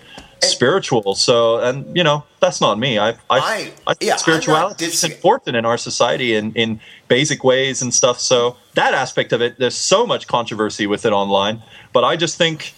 [0.43, 1.15] spiritual.
[1.15, 2.98] So, and you know, that's not me.
[3.00, 7.43] I, I, I- I think yeah, spirituality is important in our society in in basic
[7.43, 8.19] ways and stuff.
[8.19, 11.62] So that aspect of it, there's so much controversy with it online.
[11.93, 12.74] But I just think.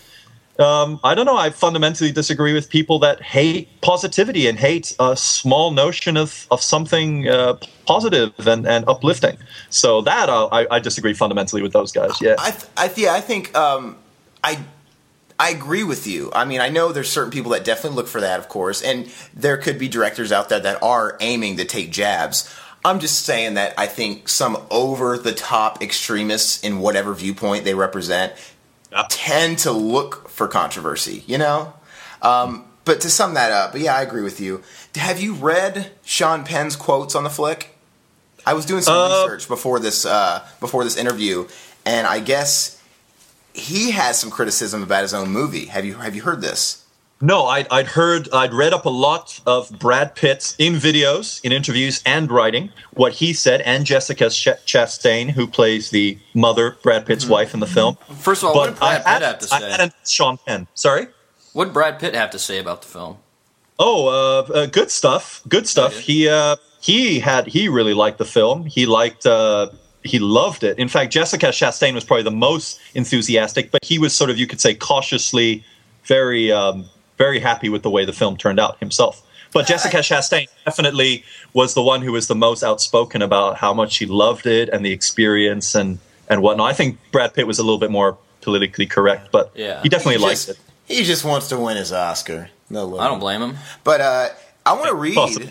[0.60, 1.38] Um, I don't know.
[1.38, 6.63] I fundamentally disagree with people that hate positivity and hate a small notion of, of
[6.63, 9.38] something uh, positive and, and uplifting.
[9.70, 12.20] So that uh, I, I disagree fundamentally with those guys.
[12.20, 12.38] Yeah.
[12.39, 14.00] I, th- I, th- yeah, I think um,
[14.43, 14.58] I,
[15.39, 16.32] I agree with you.
[16.34, 19.12] I mean, I know there's certain people that definitely look for that, of course, and
[19.36, 22.54] there could be directors out there that are aiming to take jabs.
[22.84, 27.73] I'm just saying that I think some over the top extremists in whatever viewpoint they
[27.76, 28.34] represent
[28.91, 29.06] Yeah.
[29.10, 31.73] tend to look for controversy, you know?
[32.21, 34.63] Um, but to sum that up, but yeah, I agree with you.
[34.95, 37.76] Have you read Sean Penn's quotes on the flick?
[38.45, 41.47] I was doing some Uh, research before this uh, before this interview,
[41.86, 42.77] and I guess
[43.58, 45.65] he has some criticism about his own movie.
[45.65, 46.84] Have you have you heard this?
[47.20, 51.52] No, I'd, I'd heard, I'd read up a lot of Brad Pitt in videos, in
[51.52, 57.08] interviews, and writing, what he said, and Jessica Ch- Chastain, who plays the mother, Brad
[57.08, 57.98] Pitt's wife in the film.
[58.20, 59.72] First of all, what did Brad Pitt have to I say?
[59.72, 60.67] hadn't Sean Penn.
[60.76, 61.08] Sorry?
[61.54, 63.17] What did Brad Pitt have to say about the film?
[63.80, 65.41] Oh, uh, uh, good stuff.
[65.48, 65.93] Good stuff.
[65.93, 66.04] Okay.
[66.04, 68.65] He uh, he had he really liked the film.
[68.65, 69.70] He liked uh,
[70.08, 70.78] he loved it.
[70.80, 74.48] In fact, Jessica Chastain was probably the most enthusiastic, but he was sort of you
[74.48, 75.63] could say cautiously
[76.06, 76.86] very um,
[77.17, 79.22] very happy with the way the film turned out himself.
[79.54, 83.93] But Jessica Chastain definitely was the one who was the most outspoken about how much
[83.93, 86.70] she loved it and the experience and and whatnot.
[86.70, 89.82] I think Brad Pitt was a little bit more politically correct, but Yeah.
[89.82, 90.58] he definitely he liked just, it.
[90.86, 92.50] He just wants to win his Oscar.
[92.70, 93.58] No, I don't blame him.
[93.84, 94.30] But uh,
[94.65, 95.15] I want to read.
[95.15, 95.48] Possible.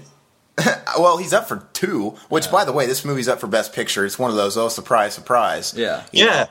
[0.99, 2.11] well, he's up for two.
[2.29, 4.05] Which, by the way, this movie's up for Best Picture.
[4.05, 4.57] It's one of those.
[4.57, 5.75] Oh, surprise, surprise.
[5.77, 6.05] Yeah.
[6.12, 6.47] You know, yeah.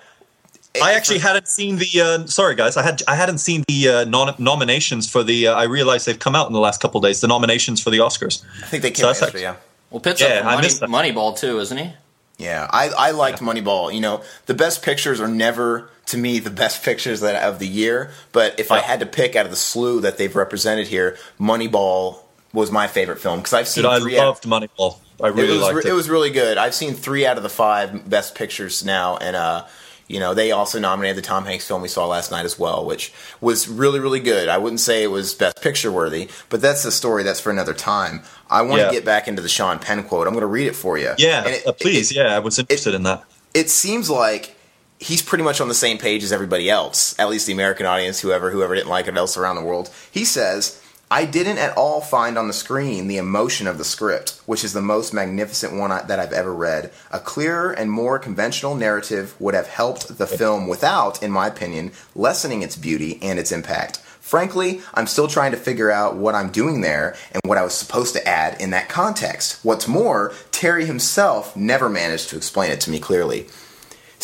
[0.83, 2.01] I actually hadn't seen the.
[2.01, 2.75] Uh, sorry, guys.
[2.77, 5.47] I had I hadn't seen the uh, non- nominations for the.
[5.47, 7.21] Uh, I realized they've come out in the last couple of days.
[7.21, 8.43] The nominations for the Oscars.
[8.61, 9.27] I think they came So out yesterday.
[9.27, 9.55] actually- Yeah.
[9.91, 10.81] Well, Pitt's Yeah, up for I Money, missed.
[10.81, 11.93] Moneyball too, isn't he?
[12.37, 13.93] Yeah, I, I liked Moneyball.
[13.93, 17.67] You know, the best pictures are never to me the best pictures that of the
[17.67, 18.11] year.
[18.33, 22.17] But if I had to pick out of the slew that they've represented here, Moneyball
[22.55, 24.17] was my favorite film because I've seen Dude, I three.
[24.17, 24.97] out- loved Moneyball.
[25.21, 25.89] I really it was liked it.
[25.89, 26.57] it was really good.
[26.57, 29.65] I've seen three out of the five best pictures now, and uh,
[30.07, 32.83] you know they also nominated the Tom Hanks film we saw last night as well,
[32.85, 34.49] which was really really good.
[34.49, 37.73] I wouldn't say it was best picture worthy, but that's a story that's for another
[37.73, 38.23] time.
[38.49, 38.91] I want to Yeah.
[38.91, 40.27] get back into the Sean Penn quote.
[40.27, 41.13] I'm going to read it for you.
[41.17, 42.11] yeah, it- uh, please.
[42.11, 43.23] it- yeah, I was interested in that.
[43.53, 44.55] it seems like
[44.99, 48.19] he's pretty much on the same page as everybody else, at least the American audience,
[48.19, 49.89] whoever whoever didn't like it else around the world.
[50.11, 50.81] He says,
[51.15, 54.73] "I didn't at all find on the screen the emotion of the script, which is
[54.73, 56.91] the most magnificent one I, that I've ever read.
[57.09, 61.93] A clearer and more conventional narrative would have helped the film without, in my opinion,
[62.15, 66.49] lessening its beauty and its impact." Frankly, I'm still trying to figure out what I'm
[66.49, 69.59] doing there and what I was supposed to add in that context.
[69.63, 73.47] What's more, Terry himself never managed to explain it to me clearly.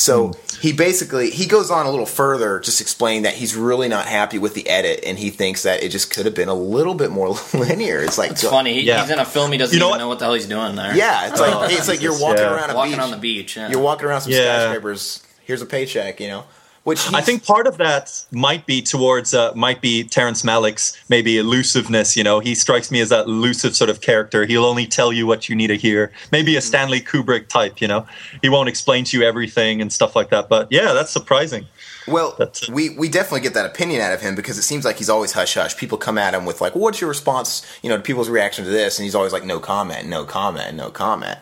[0.02, 0.34] So hmm.
[0.62, 4.40] he basically he goes on a little further, just explaining that he's really not happy
[4.40, 7.12] with the edit, and he thinks that it just could have been a little bit
[7.12, 8.02] more linear.
[8.02, 8.74] It's like It's funny.
[8.74, 9.02] He, Yeah.
[9.02, 9.52] He's in a film.
[9.52, 9.98] He doesn't You know even what?
[10.00, 10.96] know what the hell he's doing there.
[10.96, 11.64] Yeah, it's like oh.
[11.70, 12.56] it's like you're walking Yeah.
[12.56, 13.02] around a walking beach.
[13.02, 13.58] on the beach.
[13.58, 13.70] Yeah.
[13.70, 14.60] You're walking around some Yeah.
[14.62, 15.22] skyscrapers.
[15.44, 16.46] Here's a paycheck, you know.
[16.84, 21.38] Which I think part of that might be towards uh, might be Terrence Malick's maybe
[21.38, 22.18] elusiveness.
[22.18, 24.46] You know, he strikes me as that elusive sort of character.
[24.46, 26.12] He'll only tell you what you need to hear.
[26.32, 27.82] Maybe a Stanley Kubrick type.
[27.82, 28.08] You know,
[28.42, 30.50] he won't explain to you everything and stuff like that.
[30.50, 31.68] But yeah, that's surprising.
[32.08, 34.98] Well, That's- we, we definitely get that opinion out of him because it seems like
[34.98, 35.78] he's always hush hush.
[35.78, 38.72] People come at him with like, "What's your response?" You know, to people's reaction to
[38.72, 41.38] this, and he's always like, "No comment, no comment, no comment."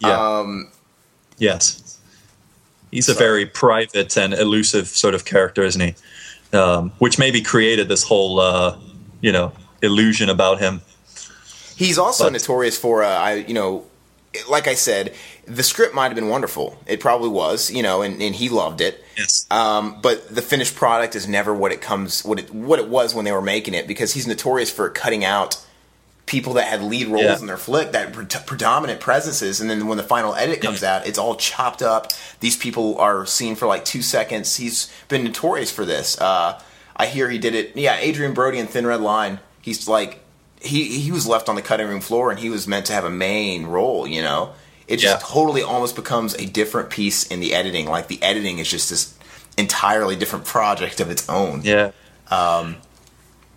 [0.00, 0.38] Yeah.
[0.38, 0.70] Um,
[1.38, 1.80] Yes.
[2.94, 5.94] He's a very private and elusive sort of character, isn't he?
[6.56, 8.76] Um, which maybe created this whole, uh,
[9.20, 9.52] you know,
[9.82, 10.80] illusion about him.
[11.76, 13.84] He's also But- notorious for, uh, I you know,
[14.48, 15.12] like I said,
[15.46, 16.78] the script might have been wonderful.
[16.86, 19.04] It probably was, you know, and, and he loved it.
[19.18, 19.46] Yes.
[19.50, 23.12] Um, but the finished product is never what it comes, what it what it was
[23.12, 25.56] when they were making it, because he's notorious for cutting out
[26.26, 27.38] people that had lead roles Yeah.
[27.38, 31.06] in their flick, that pre- predominant presences, and then when the final edit comes out,
[31.06, 32.12] it's all chopped up.
[32.40, 34.56] These people are seen for like two seconds.
[34.56, 36.18] He's been notorious for this.
[36.20, 36.58] Uh,
[36.96, 37.72] I hear he did it.
[37.76, 39.40] Yeah, Adrien Brody in Thin Red Line.
[39.60, 40.20] He's like
[40.60, 43.04] he he was left on the cutting room floor, and he was meant to have
[43.04, 44.06] a main role.
[44.06, 44.52] You know,
[44.88, 45.26] it just Yeah.
[45.28, 47.86] totally almost becomes a different piece in the editing.
[47.86, 49.12] Like the editing is just this
[49.58, 51.60] entirely different project of its own.
[51.64, 51.90] Yeah.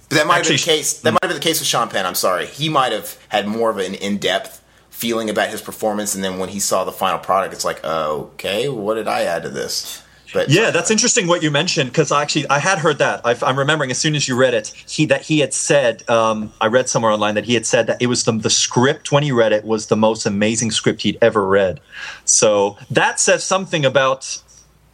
[0.10, 1.00] But that might have been the case.
[1.02, 2.06] That might have been the case with Sean Penn.
[2.06, 2.46] I'm sorry.
[2.46, 6.50] He might have had more of an in-depth feeling about his performance, and then when
[6.50, 10.02] he saw the final product, it's like, okay, what did I add to this?
[10.34, 13.22] But Yeah, that's interesting what you mentioned because actually I had heard that.
[13.26, 16.08] I've, I'm remembering as soon as you read it, he that he had said.
[16.10, 19.12] Um, I read somewhere online that he had said that it was the the script
[19.12, 21.80] when he read it was the most amazing script he'd ever read.
[22.26, 24.42] So that says something about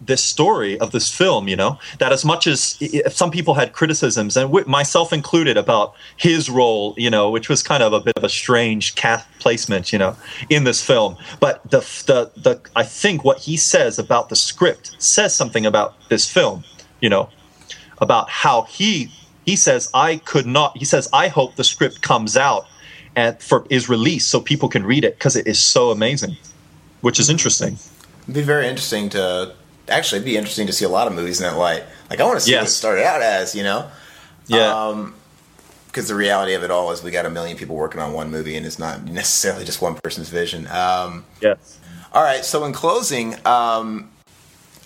[0.05, 1.47] this story of this film.
[1.47, 6.49] You know that as much as some people had criticisms and myself included about his
[6.49, 9.99] role, you know, which was kind of a bit of a strange cast placement, you
[9.99, 10.15] know,
[10.49, 11.17] in this film.
[11.39, 15.95] But the the the I think what he says about the script says something about
[16.09, 16.63] this film,
[17.01, 17.29] you know,
[17.99, 19.11] about how he
[19.45, 20.77] he says I could not.
[20.77, 22.65] He says I hope the script comes out
[23.15, 26.37] and for is released so people can read it because it is so amazing,
[27.01, 27.77] which is interesting.
[28.23, 29.53] it'd be very interesting to
[29.87, 31.83] actually it'd be interesting to see a lot of movies in that light.
[32.09, 33.89] Like I want to see what it started out as, you know.
[34.47, 34.87] Yeah.
[34.87, 35.15] Um,
[35.87, 38.31] because the reality of it all is we got a million people working on one
[38.31, 40.65] movie, and it's not necessarily just one person's vision.
[40.67, 41.79] Um, yes.
[42.11, 42.43] All right.
[42.43, 44.09] So in closing, um,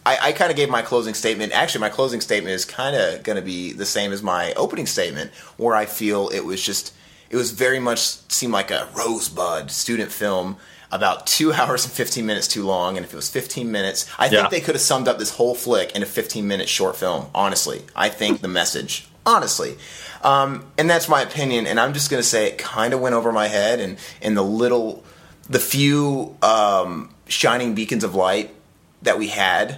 [0.05, 1.53] I, I kind of gave my closing statement.
[1.53, 4.85] Actually, my closing statement is kind of going to be the same as my opening
[4.85, 6.93] statement, where I feel it was just
[7.29, 10.57] it was very much seemed like a rosebud student film
[10.91, 14.29] about two hours and 15 minutes too long and if it was 15 minutes i
[14.29, 14.49] think Yeah.
[14.49, 17.81] they could have summed up this whole flick in a 15 minute short film honestly
[17.95, 19.77] i think the message honestly
[20.23, 23.13] um, and that's my opinion and i'm just going to say it kind of went
[23.15, 25.03] over my head and and the little
[25.49, 28.53] the few um, shining beacons of light
[29.01, 29.77] that we had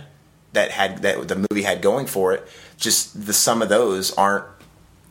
[0.53, 4.45] that had that the movie had going for it just the sum of those aren't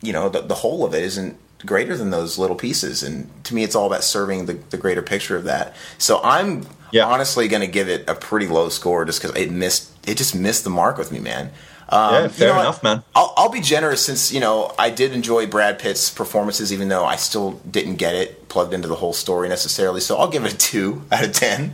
[0.01, 3.53] you know the, the whole of it isn't greater than those little pieces and to
[3.53, 7.05] me it's all about serving the, the greater picture of that so i'm Yeah.
[7.05, 10.33] honestly going to give it a pretty low score just because it missed it just
[10.35, 11.51] missed the mark with me man
[11.91, 13.01] um, Yeah, you fair know enough, man.
[13.15, 17.03] I'll, I'll be generous since you know I did enjoy Brad Pitt's performances, even though
[17.03, 19.99] I still didn't get it plugged into the whole story necessarily.
[19.99, 21.73] So I'll give it a two out of ten.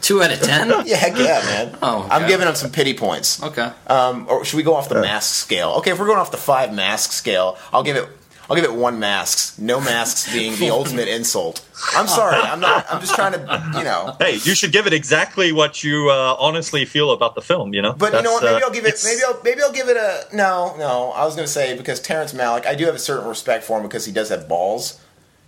[0.00, 0.68] Two out of ten.
[0.86, 1.76] Yeah, heck yeah, man.
[1.82, 3.42] Oh, I'm giving him some pity points.
[3.42, 3.68] Okay.
[3.88, 5.70] Um, or should we go off the mask scale?
[5.78, 8.08] Okay, if we're going off the five mask scale, I'll give it.
[8.48, 9.58] I'll give it one masks.
[9.58, 11.64] No masks being the ultimate insult.
[11.94, 12.36] I'm sorry.
[12.36, 12.86] I'm not.
[12.90, 13.72] I'm just trying to.
[13.76, 14.16] You know.
[14.18, 17.74] Hey, you should give it exactly what you uh, honestly feel about the film.
[17.74, 18.42] You know, But you know what?
[18.44, 18.88] Maybe uh, I'll give it.
[18.88, 19.40] it's- Maybe I'll.
[19.44, 20.24] Maybe I'll give it a.
[20.34, 21.10] No, no.
[21.12, 23.76] I was going to say because Terrence Malick, I do have a certain respect for
[23.78, 24.98] him because he does have balls.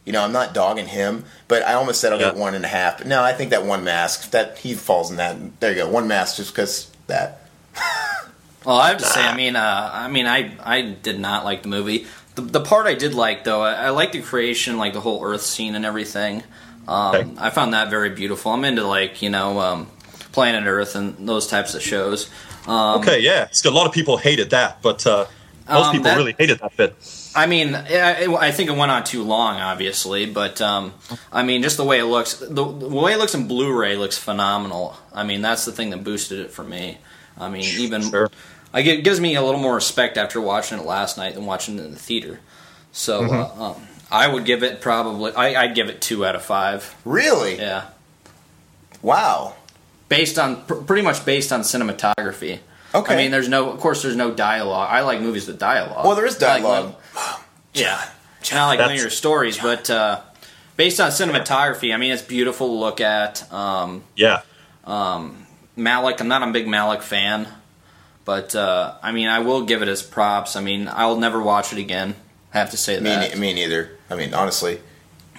[0.05, 2.41] You know, I'm not dogging him, but I almost said I'll give it Yeah.
[2.41, 2.99] one and a half.
[2.99, 5.61] But no, I think that one mask that he falls in that.
[5.61, 7.47] There you go, one mask just because that.
[8.63, 11.63] Well, I have to say, I mean, uh, I mean, I I did not like
[11.63, 12.07] the movie.
[12.37, 15.25] The, the part I did like, though, I, I like the creation, like the whole
[15.25, 16.43] Earth scene and everything.
[16.89, 17.31] Um, Okay.
[17.39, 18.53] I found that very beautiful.
[18.53, 19.87] I'm into like you know, um,
[20.33, 22.31] Planet Earth and those types of shows.
[22.67, 23.49] Um, Okay, yeah.
[23.65, 25.27] A lot of people hated that, but uh,
[25.69, 26.95] most Um, people that- really hated that bit.
[27.33, 30.95] I mean, I, I think it went on too long, obviously, but um,
[31.33, 34.19] I mean, just the way it looks, the, the way it looks in Blu-ray looks
[34.19, 34.97] phenomenal.
[35.15, 36.99] I mean, that's the thing that boosted it for me.
[37.39, 38.31] I mean, even Sure.
[38.73, 41.45] I get, it gives me a little more respect after watching it last night than
[41.47, 42.41] watching it in the theater.
[42.93, 43.61] So Mm-hmm.
[43.61, 46.95] uh, um, I would give it probably, I, I'd give it two out of five.
[47.05, 47.57] Really?
[47.59, 47.87] Yeah,
[49.03, 49.55] Wow.
[50.09, 52.59] based on pr- pretty much based on cinematography.
[52.95, 53.15] Okay.
[53.15, 54.89] I mean, there's no, of course, there's no dialogue.
[54.91, 56.05] I like movies with dialogue.
[56.05, 56.95] Well, there is like dialogue.
[57.75, 58.05] yeah,
[58.53, 60.21] not like That's- linear stories, but uh,
[60.77, 63.51] based on cinematography, I mean, it's beautiful to look at.
[63.53, 64.43] Um, Yeah.
[64.85, 65.47] Um,
[65.79, 67.47] Malick, I'm not a big Malick fan,
[68.25, 70.57] but uh, I mean, I will give it as props.
[70.57, 72.15] I mean, I'll never watch it again.
[72.55, 73.35] I have to say Me, that.
[73.35, 73.91] ne- me neither.
[74.09, 74.81] I mean, honestly.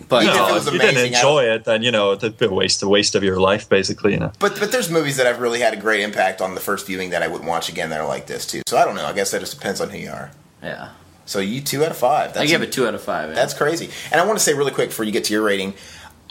[0.08, 2.24] but Even if No, it was if you didn't enjoy it, then you know it's
[2.24, 4.14] a bit waste, a waste of your life, basically.
[4.14, 4.32] You know.
[4.40, 7.10] But but there's movies that have really had a great impact on the first viewing
[7.12, 8.62] that I wouldn't watch again that are like this too.
[8.68, 9.06] So I don't know.
[9.06, 10.32] I guess that just depends on who you are.
[10.64, 10.90] yeah,
[11.26, 12.34] So you two out of five.
[12.34, 13.30] That's I give it two out of five.
[13.30, 13.36] yeah.
[13.36, 13.90] That's crazy.
[14.12, 15.74] And I want to say really quick before you get to your rating,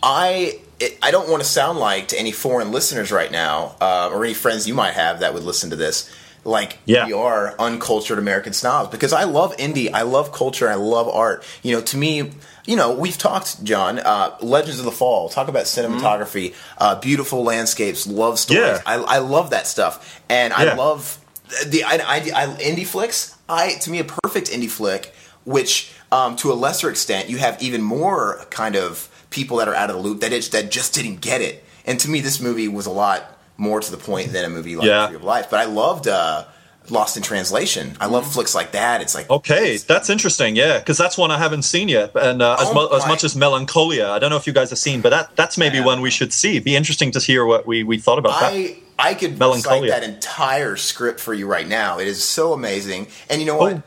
[0.03, 4.09] I it, I don't want to sound like to any foreign listeners right now, uh,
[4.13, 6.11] or any friends you might have that would listen to this,
[6.45, 7.07] like Yeah.
[7.07, 11.45] we are uncultured American snobs because I love indie, I love culture, I love art.
[11.63, 12.31] You know, to me.
[12.67, 13.99] You know, we've talked, John.
[13.99, 15.29] Uh, Legends of the Fall.
[15.29, 18.63] Talk about cinematography, uh, beautiful landscapes, love stories.
[18.63, 18.83] Yeah.
[18.87, 21.19] I, I love that stuff, and I love
[21.67, 23.37] the I, I, I, indie flicks.
[23.49, 25.13] I to me a perfect indie flick,
[25.45, 29.75] which um, to a lesser extent you have even more kind of people that are
[29.75, 31.65] out of the loop that it, that just didn't get it.
[31.87, 34.75] And to me, this movie was a lot more to the point than a movie
[34.77, 35.07] like Yeah.
[35.07, 35.49] Tree of Life.
[35.51, 36.45] But I loved uh,
[36.89, 37.97] Lost in Translation.
[38.01, 39.01] I love flicks like that.
[39.03, 40.57] It's like Okay, that's interesting.
[40.57, 43.23] Yeah, because that's one I haven't seen yet, and uh, as, Oh mu- as much
[43.23, 45.85] as Melancholia, I don't know if you guys have seen, but that that's maybe Yeah.
[45.85, 46.59] one we should see.
[46.59, 48.53] Be interesting to hear what we, we thought about that.
[48.53, 49.91] I I could recite Melancholia.
[49.93, 51.99] that entire script for you right now.
[51.99, 53.07] It is so amazing.
[53.29, 53.77] And you know what?
[53.77, 53.83] Oh.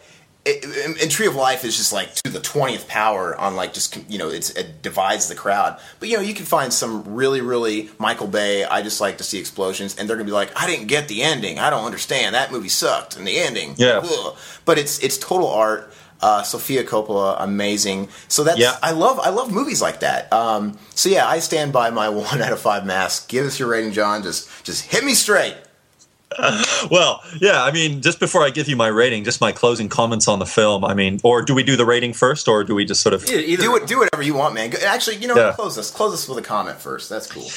[0.46, 3.98] It, and, Tree of Life is just like to the twentieth power on like just
[4.10, 5.80] you know it's, it divides the crowd.
[6.00, 8.66] But you know you can find some really really Michael Bay.
[8.66, 11.22] I just like to see explosions, and they're gonna be like, I didn't get the
[11.22, 11.60] ending.
[11.60, 12.36] I don't understand.
[12.36, 13.76] That movie sucked, and the ending.
[13.78, 14.02] Yeah.
[14.04, 15.94] ugh." But it's it's total art.
[16.22, 18.08] Uh, Sofia Coppola, amazing.
[18.30, 18.78] So that's Yeah.
[18.82, 20.32] I love I love movies like that.
[20.32, 23.28] Um, so yeah, I stand by my one out of five mask.
[23.30, 24.24] Give us your rating, John.
[24.24, 25.56] Just just hit me straight.
[26.92, 30.28] Well, yeah, I mean, just before I give you my rating, just my closing comments
[30.28, 30.84] on the film.
[30.84, 33.28] I mean, or do we do the rating first, or do we just sort of?
[33.30, 33.88] Either Do it.
[33.88, 34.74] Do whatever you want, man.
[34.86, 35.54] Actually, you know, Yeah.
[35.54, 35.90] close this.
[35.92, 37.10] Close this with a comment first.
[37.10, 37.50] That's cool.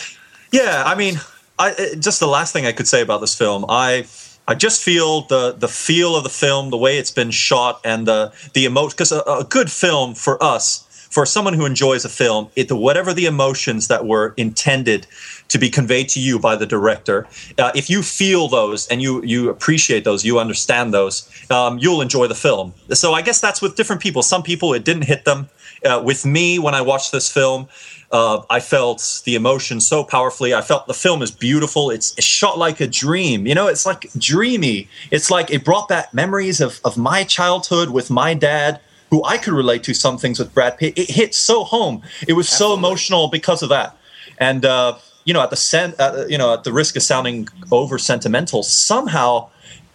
[0.52, 1.20] Yeah, I mean,
[1.58, 3.64] I uh, just the last thing I could say about this film.
[3.68, 4.06] I
[4.48, 8.06] I just feel the the feel of the film, the way it's been shot, and
[8.06, 8.94] the the emotion.
[8.96, 10.85] Because a, a good film for us,
[11.16, 15.06] for someone who enjoys a film, it whatever the emotions that were intended
[15.48, 17.26] to be conveyed to you by the director,
[17.56, 21.16] uh, if you feel those and you you appreciate those, you understand those,
[21.50, 22.74] um, you'll enjoy the film.
[22.90, 24.22] So I guess that's with different people.
[24.22, 25.48] Some people it didn't hit them.
[25.86, 27.66] Uh, with me, when I watched this film,
[28.12, 30.52] uh, I felt the emotion so powerfully.
[30.52, 31.90] I felt the film is beautiful.
[31.90, 33.46] It's, it's shot like a dream.
[33.46, 34.88] You know, it's like dreamy.
[35.10, 39.38] It's like it brought back memories of, of my childhood with my dad, who I
[39.38, 40.96] could relate to some things with Brad Pitt.
[40.96, 42.02] It hit so home.
[42.26, 43.96] It was so emotional because of that.
[44.38, 47.48] And uh, you know, at the sen- uh, you know, at the risk of sounding
[47.70, 49.48] over sentimental, somehow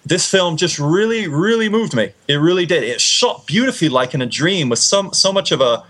[0.06, 2.12] this film just really, really moved me.
[2.28, 2.84] It really did.
[2.84, 5.84] It shot beautifully, like in a dream, with some so much of a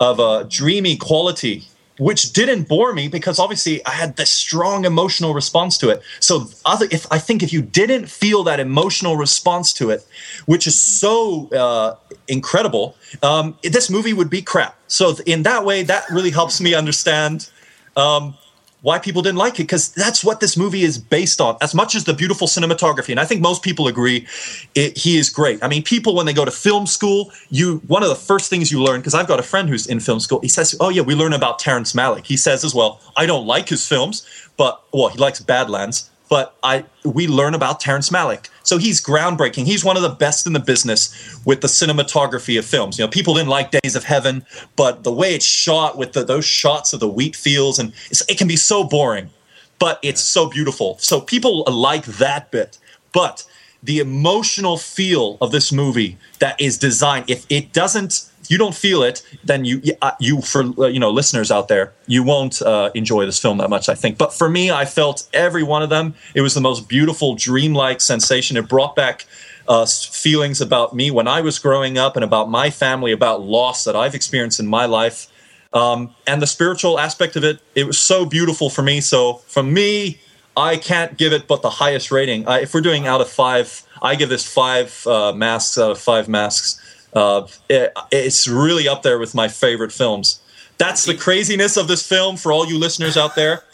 [0.00, 1.64] of a dreamy quality,
[1.98, 6.02] which didn't bore me because obviously I had this strong emotional response to it.
[6.20, 10.06] So, other if I think if you didn't feel that emotional response to it,
[10.46, 11.96] which is so uh,
[12.26, 14.76] incredible, um, this movie would be crap.
[14.86, 17.50] So, in that way, that really helps me understand
[17.96, 18.36] um,
[18.82, 21.56] why people didn't like it because that's what this movie is based on.
[21.60, 24.26] As much as the beautiful cinematography, and I think most people agree,
[24.74, 25.62] it, he is great.
[25.62, 28.70] I mean, people when they go to film school, you one of the first things
[28.70, 30.40] you learn because I've got a friend who's in film school.
[30.40, 33.46] He says, "Oh yeah, we learn about Terrence Malick." He says as well, "I don't
[33.46, 34.26] like his films,
[34.56, 38.48] but well, he likes Badlands." But I we learn about Terrence Malick.
[38.62, 39.64] So he's groundbreaking.
[39.64, 42.98] He's one of the best in the business with the cinematography of films.
[42.98, 44.44] You know, people didn't like Days of Heaven,
[44.76, 47.92] but the way it's shot with the, those shots of the wheat fields and
[48.28, 49.30] it can be so boring,
[49.78, 50.98] but it's so beautiful.
[50.98, 52.78] So people like that bit.
[53.12, 53.44] But
[53.82, 59.02] the emotional feel of this movie that is designed, if it doesn't you don't feel
[59.02, 62.90] it, then you uh, you for uh, you know listeners out there, you won't uh,
[62.94, 63.88] enjoy this film that much.
[63.88, 66.14] I think, but for me, I felt every one of them.
[66.34, 68.56] It was the most beautiful, dreamlike sensation.
[68.56, 69.26] It brought back
[69.66, 73.84] uh, feelings about me when I was growing up and about my family, about loss
[73.84, 75.28] that I've experienced in my life,
[75.72, 77.60] um, and the spiritual aspect of it.
[77.74, 79.00] It was so beautiful for me.
[79.00, 80.20] So for me,
[80.56, 82.44] I can't give it but the highest rating.
[82.48, 86.28] if we're doing out of five, I give this five uh, masks out of five
[86.28, 86.80] masks.
[87.12, 90.40] Uh, it, it's really up there with my favorite films.
[90.78, 93.64] That's the craziness of this film for all you listeners out there.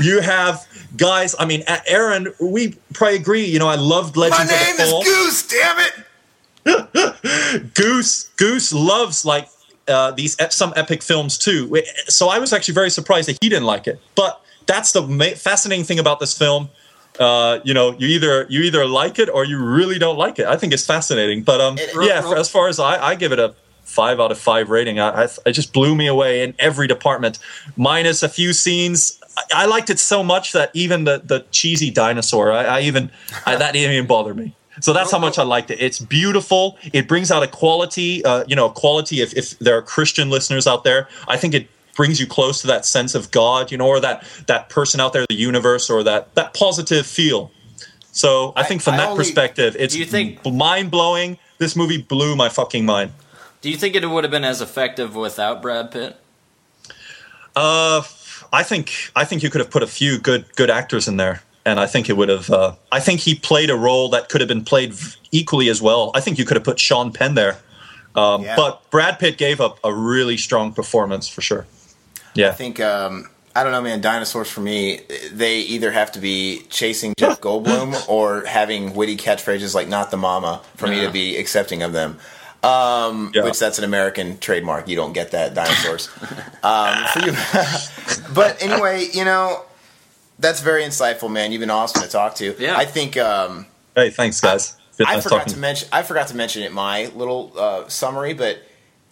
[0.00, 0.66] You have
[0.96, 1.34] guys.
[1.38, 3.44] I mean, Aaron, we probably agree.
[3.46, 5.00] You know, I loved Legends My name of the Fall.
[5.00, 5.48] is Goose.
[5.48, 5.78] Damn
[6.66, 7.74] it.
[7.74, 8.24] Goose.
[8.36, 9.48] Goose loves like
[9.88, 11.82] uh, these some epic films too.
[12.08, 13.98] So I was actually very surprised that he didn't like it.
[14.14, 15.02] But that's the
[15.36, 16.68] fascinating thing about this film
[17.18, 20.46] uh, you know, you either you either like it or you really don't like it.
[20.46, 21.42] I think it's fascinating.
[21.42, 23.54] But um, it, yeah, for, as far as I, I give it a
[23.84, 25.00] five out of five rating.
[25.00, 27.38] I, I, it just blew me away in every department,
[27.76, 29.20] minus a few scenes.
[29.36, 33.10] I, I liked it so much that even the the cheesy dinosaur, I, I even
[33.44, 34.54] that didn't even bother me.
[34.80, 35.78] So that's how much I liked it.
[35.80, 36.78] It's beautiful.
[36.94, 39.20] It brings out a quality, uh, you know, quality.
[39.20, 42.66] If, if there are Christian listeners out there, I think it brings you close to
[42.68, 46.02] that sense of God, you know, or that that person out there, the universe, or
[46.04, 47.50] that that positive feel.
[48.12, 51.38] So I, I think from I that only, perspective, it's you think, mind blowing.
[51.58, 53.12] This movie blew my fucking mind.
[53.60, 56.16] Do you think it would have been as effective without Brad Pitt?
[57.54, 58.02] Uh,
[58.52, 61.42] I think I think you could have put a few good good actors in there,
[61.64, 62.50] and I think it would have.
[62.50, 64.94] Uh, I think he played a role that could have been played
[65.30, 66.10] equally as well.
[66.14, 67.58] I think you could have put Sean Penn there,
[68.14, 68.56] um, yeah.
[68.56, 71.66] but Brad Pitt gave up a really strong performance for sure.
[72.34, 72.48] Yeah.
[72.48, 74.00] I think um, I don't know, man.
[74.00, 75.00] Dinosaurs for me,
[75.32, 80.16] they either have to be chasing Jeff Goldblum or having witty catchphrases like "Not the
[80.16, 81.00] Mama" for yeah.
[81.00, 82.18] me to be accepting of them.
[82.62, 83.44] Um, yeah.
[83.44, 84.86] Which that's an American trademark.
[84.86, 86.08] You don't get that dinosaurs.
[86.62, 87.04] um,
[88.34, 89.64] but anyway, you know
[90.38, 91.52] that's very insightful, man.
[91.52, 92.54] You've been awesome to talk to.
[92.58, 92.76] Yeah.
[92.76, 93.16] I think.
[93.16, 94.76] Um, hey, thanks, guys.
[95.00, 95.54] I, I forgot talking.
[95.54, 95.88] to mention.
[95.92, 98.62] I forgot to mention it my little uh, summary, but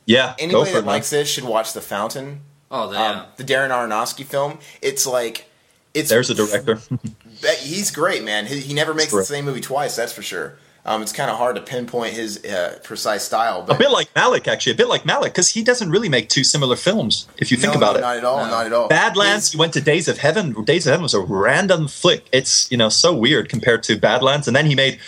[0.07, 2.43] yeah, anybody that likes this should watch The Fountain.
[2.71, 3.11] Oh, yeah.
[3.11, 4.59] Um, the Darren Aronofsky film.
[4.83, 5.49] It's like
[5.95, 6.81] it's there's a director.
[7.61, 8.47] he's great, man.
[8.47, 9.97] He, he never makes the same movie twice.
[9.97, 10.59] That's for sure.
[10.85, 13.63] Um, it's kind of hard to pinpoint his uh, precise style.
[13.63, 16.31] But a bit like Malick, actually, a bit like Malick, because he doesn't really make
[16.31, 17.29] two similar films.
[17.37, 18.51] If you think no, about no, it, not at all, no.
[18.51, 18.89] not at all.
[18.89, 20.65] Badlands, he went to Days of Heaven.
[20.65, 22.27] Days of Heaven was a random flick.
[22.33, 24.99] It's you know so weird compared to Badlands, and then he made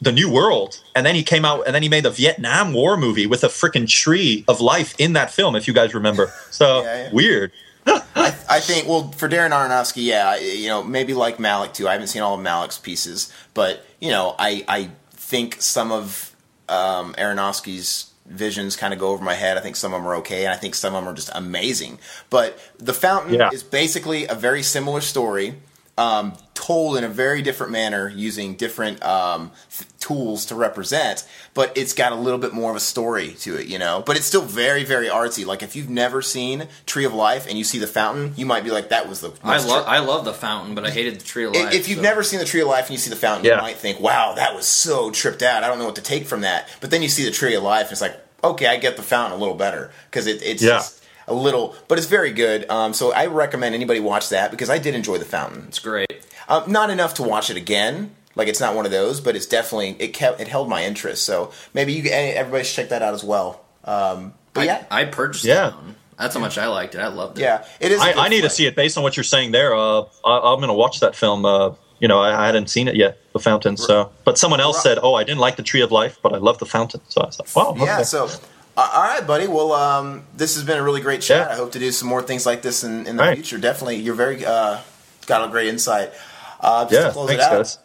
[0.00, 2.96] the New World, and then he came out and then he made the Vietnam War
[2.96, 6.32] movie with a freaking tree of life in that film, if you guys remember.
[6.50, 7.12] So yeah, yeah.
[7.12, 7.52] weird.
[7.86, 11.88] I, I, think well for Darren Aronofsky, yeah, you know maybe like Malick too.
[11.88, 16.34] I haven't seen all of Malick's pieces, but you know I I think some of
[16.68, 19.56] um, Aronofsky's visions kind of go over my head.
[19.56, 21.30] I think some of them are okay, and I think some of them are just
[21.34, 21.98] amazing.
[22.28, 23.50] But The Fountain yeah.
[23.52, 25.54] is basically a very similar story
[25.98, 31.76] um, told in a very different manner using different um, th- tools to represent, but
[31.76, 34.02] it's got a little bit more of a story to it, you know.
[34.04, 35.46] But it's still very, very artsy.
[35.46, 38.64] Like if you've never seen Tree of Life and you see the fountain, you might
[38.64, 41.24] be like, "That was the." I love, I love the fountain, but I hated the
[41.24, 41.72] Tree of Life.
[41.72, 42.02] If you've so.
[42.02, 43.56] never seen the Tree of Life and you see the fountain, yeah.
[43.56, 45.64] you might think, "Wow, that was so tripped out.
[45.64, 47.62] I don't know what to take from that." But then you see the Tree of
[47.62, 50.62] Life, and it's like, okay, I get the fountain a little better because it, it's
[50.62, 50.70] yeah.
[50.70, 52.68] just a little, but it's very good.
[52.70, 55.64] Um, so I recommend anybody watch that because I did enjoy the fountain.
[55.68, 56.06] It's great.
[56.48, 58.14] Um, not enough to watch it again.
[58.34, 61.24] Like it's not one of those, but it's definitely it kept it held my interest.
[61.24, 63.64] So maybe you everybody should check that out as well.
[63.84, 65.68] Um, but I, yeah, I purchased yeah.
[65.68, 65.74] it.
[66.18, 66.98] That's how much I liked it.
[66.98, 67.42] I loved it.
[67.42, 68.00] Yeah, it is.
[68.00, 69.74] I, I need to see it based on what you're saying there.
[69.74, 71.44] Uh, I, am going to watch that film.
[71.44, 73.76] Uh, you know, I, I, hadn't seen it yet, The Fountain.
[73.76, 76.38] So, but someone else said, "Oh, I didn't like the Tree of Life, but I
[76.38, 77.84] love The Fountain." So I was like, "Wow." Okay.
[77.84, 78.02] Yeah.
[78.02, 78.28] So,
[78.76, 79.46] all right, buddy.
[79.46, 81.48] Well, um, this has been a really great chat.
[81.48, 81.54] Yeah.
[81.54, 83.34] I hope to do some more things like this in, in the right.
[83.34, 83.58] future.
[83.58, 84.80] Definitely, you're very uh,
[85.26, 86.12] got a great insight.
[86.60, 87.78] Uh, yeah, thanks, out, guys.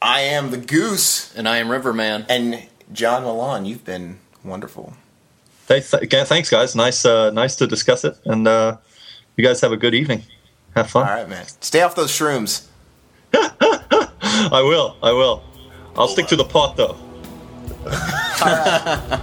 [0.00, 3.64] I am the Goose, and I am Riverman, and John Milan.
[3.64, 4.94] You've been wonderful.
[5.68, 6.74] Hey, th- thanks, guys.
[6.74, 8.76] Nice, uh, nice to discuss it, and uh,
[9.36, 10.22] you guys have a good evening.
[10.74, 11.08] Have fun.
[11.08, 11.46] All right, man.
[11.60, 12.66] Stay off those shrooms.
[13.34, 14.96] I will.
[15.02, 15.42] I will.
[15.96, 16.96] I'll stick to the pot though.
[17.84, 17.90] All
[18.40, 19.20] right.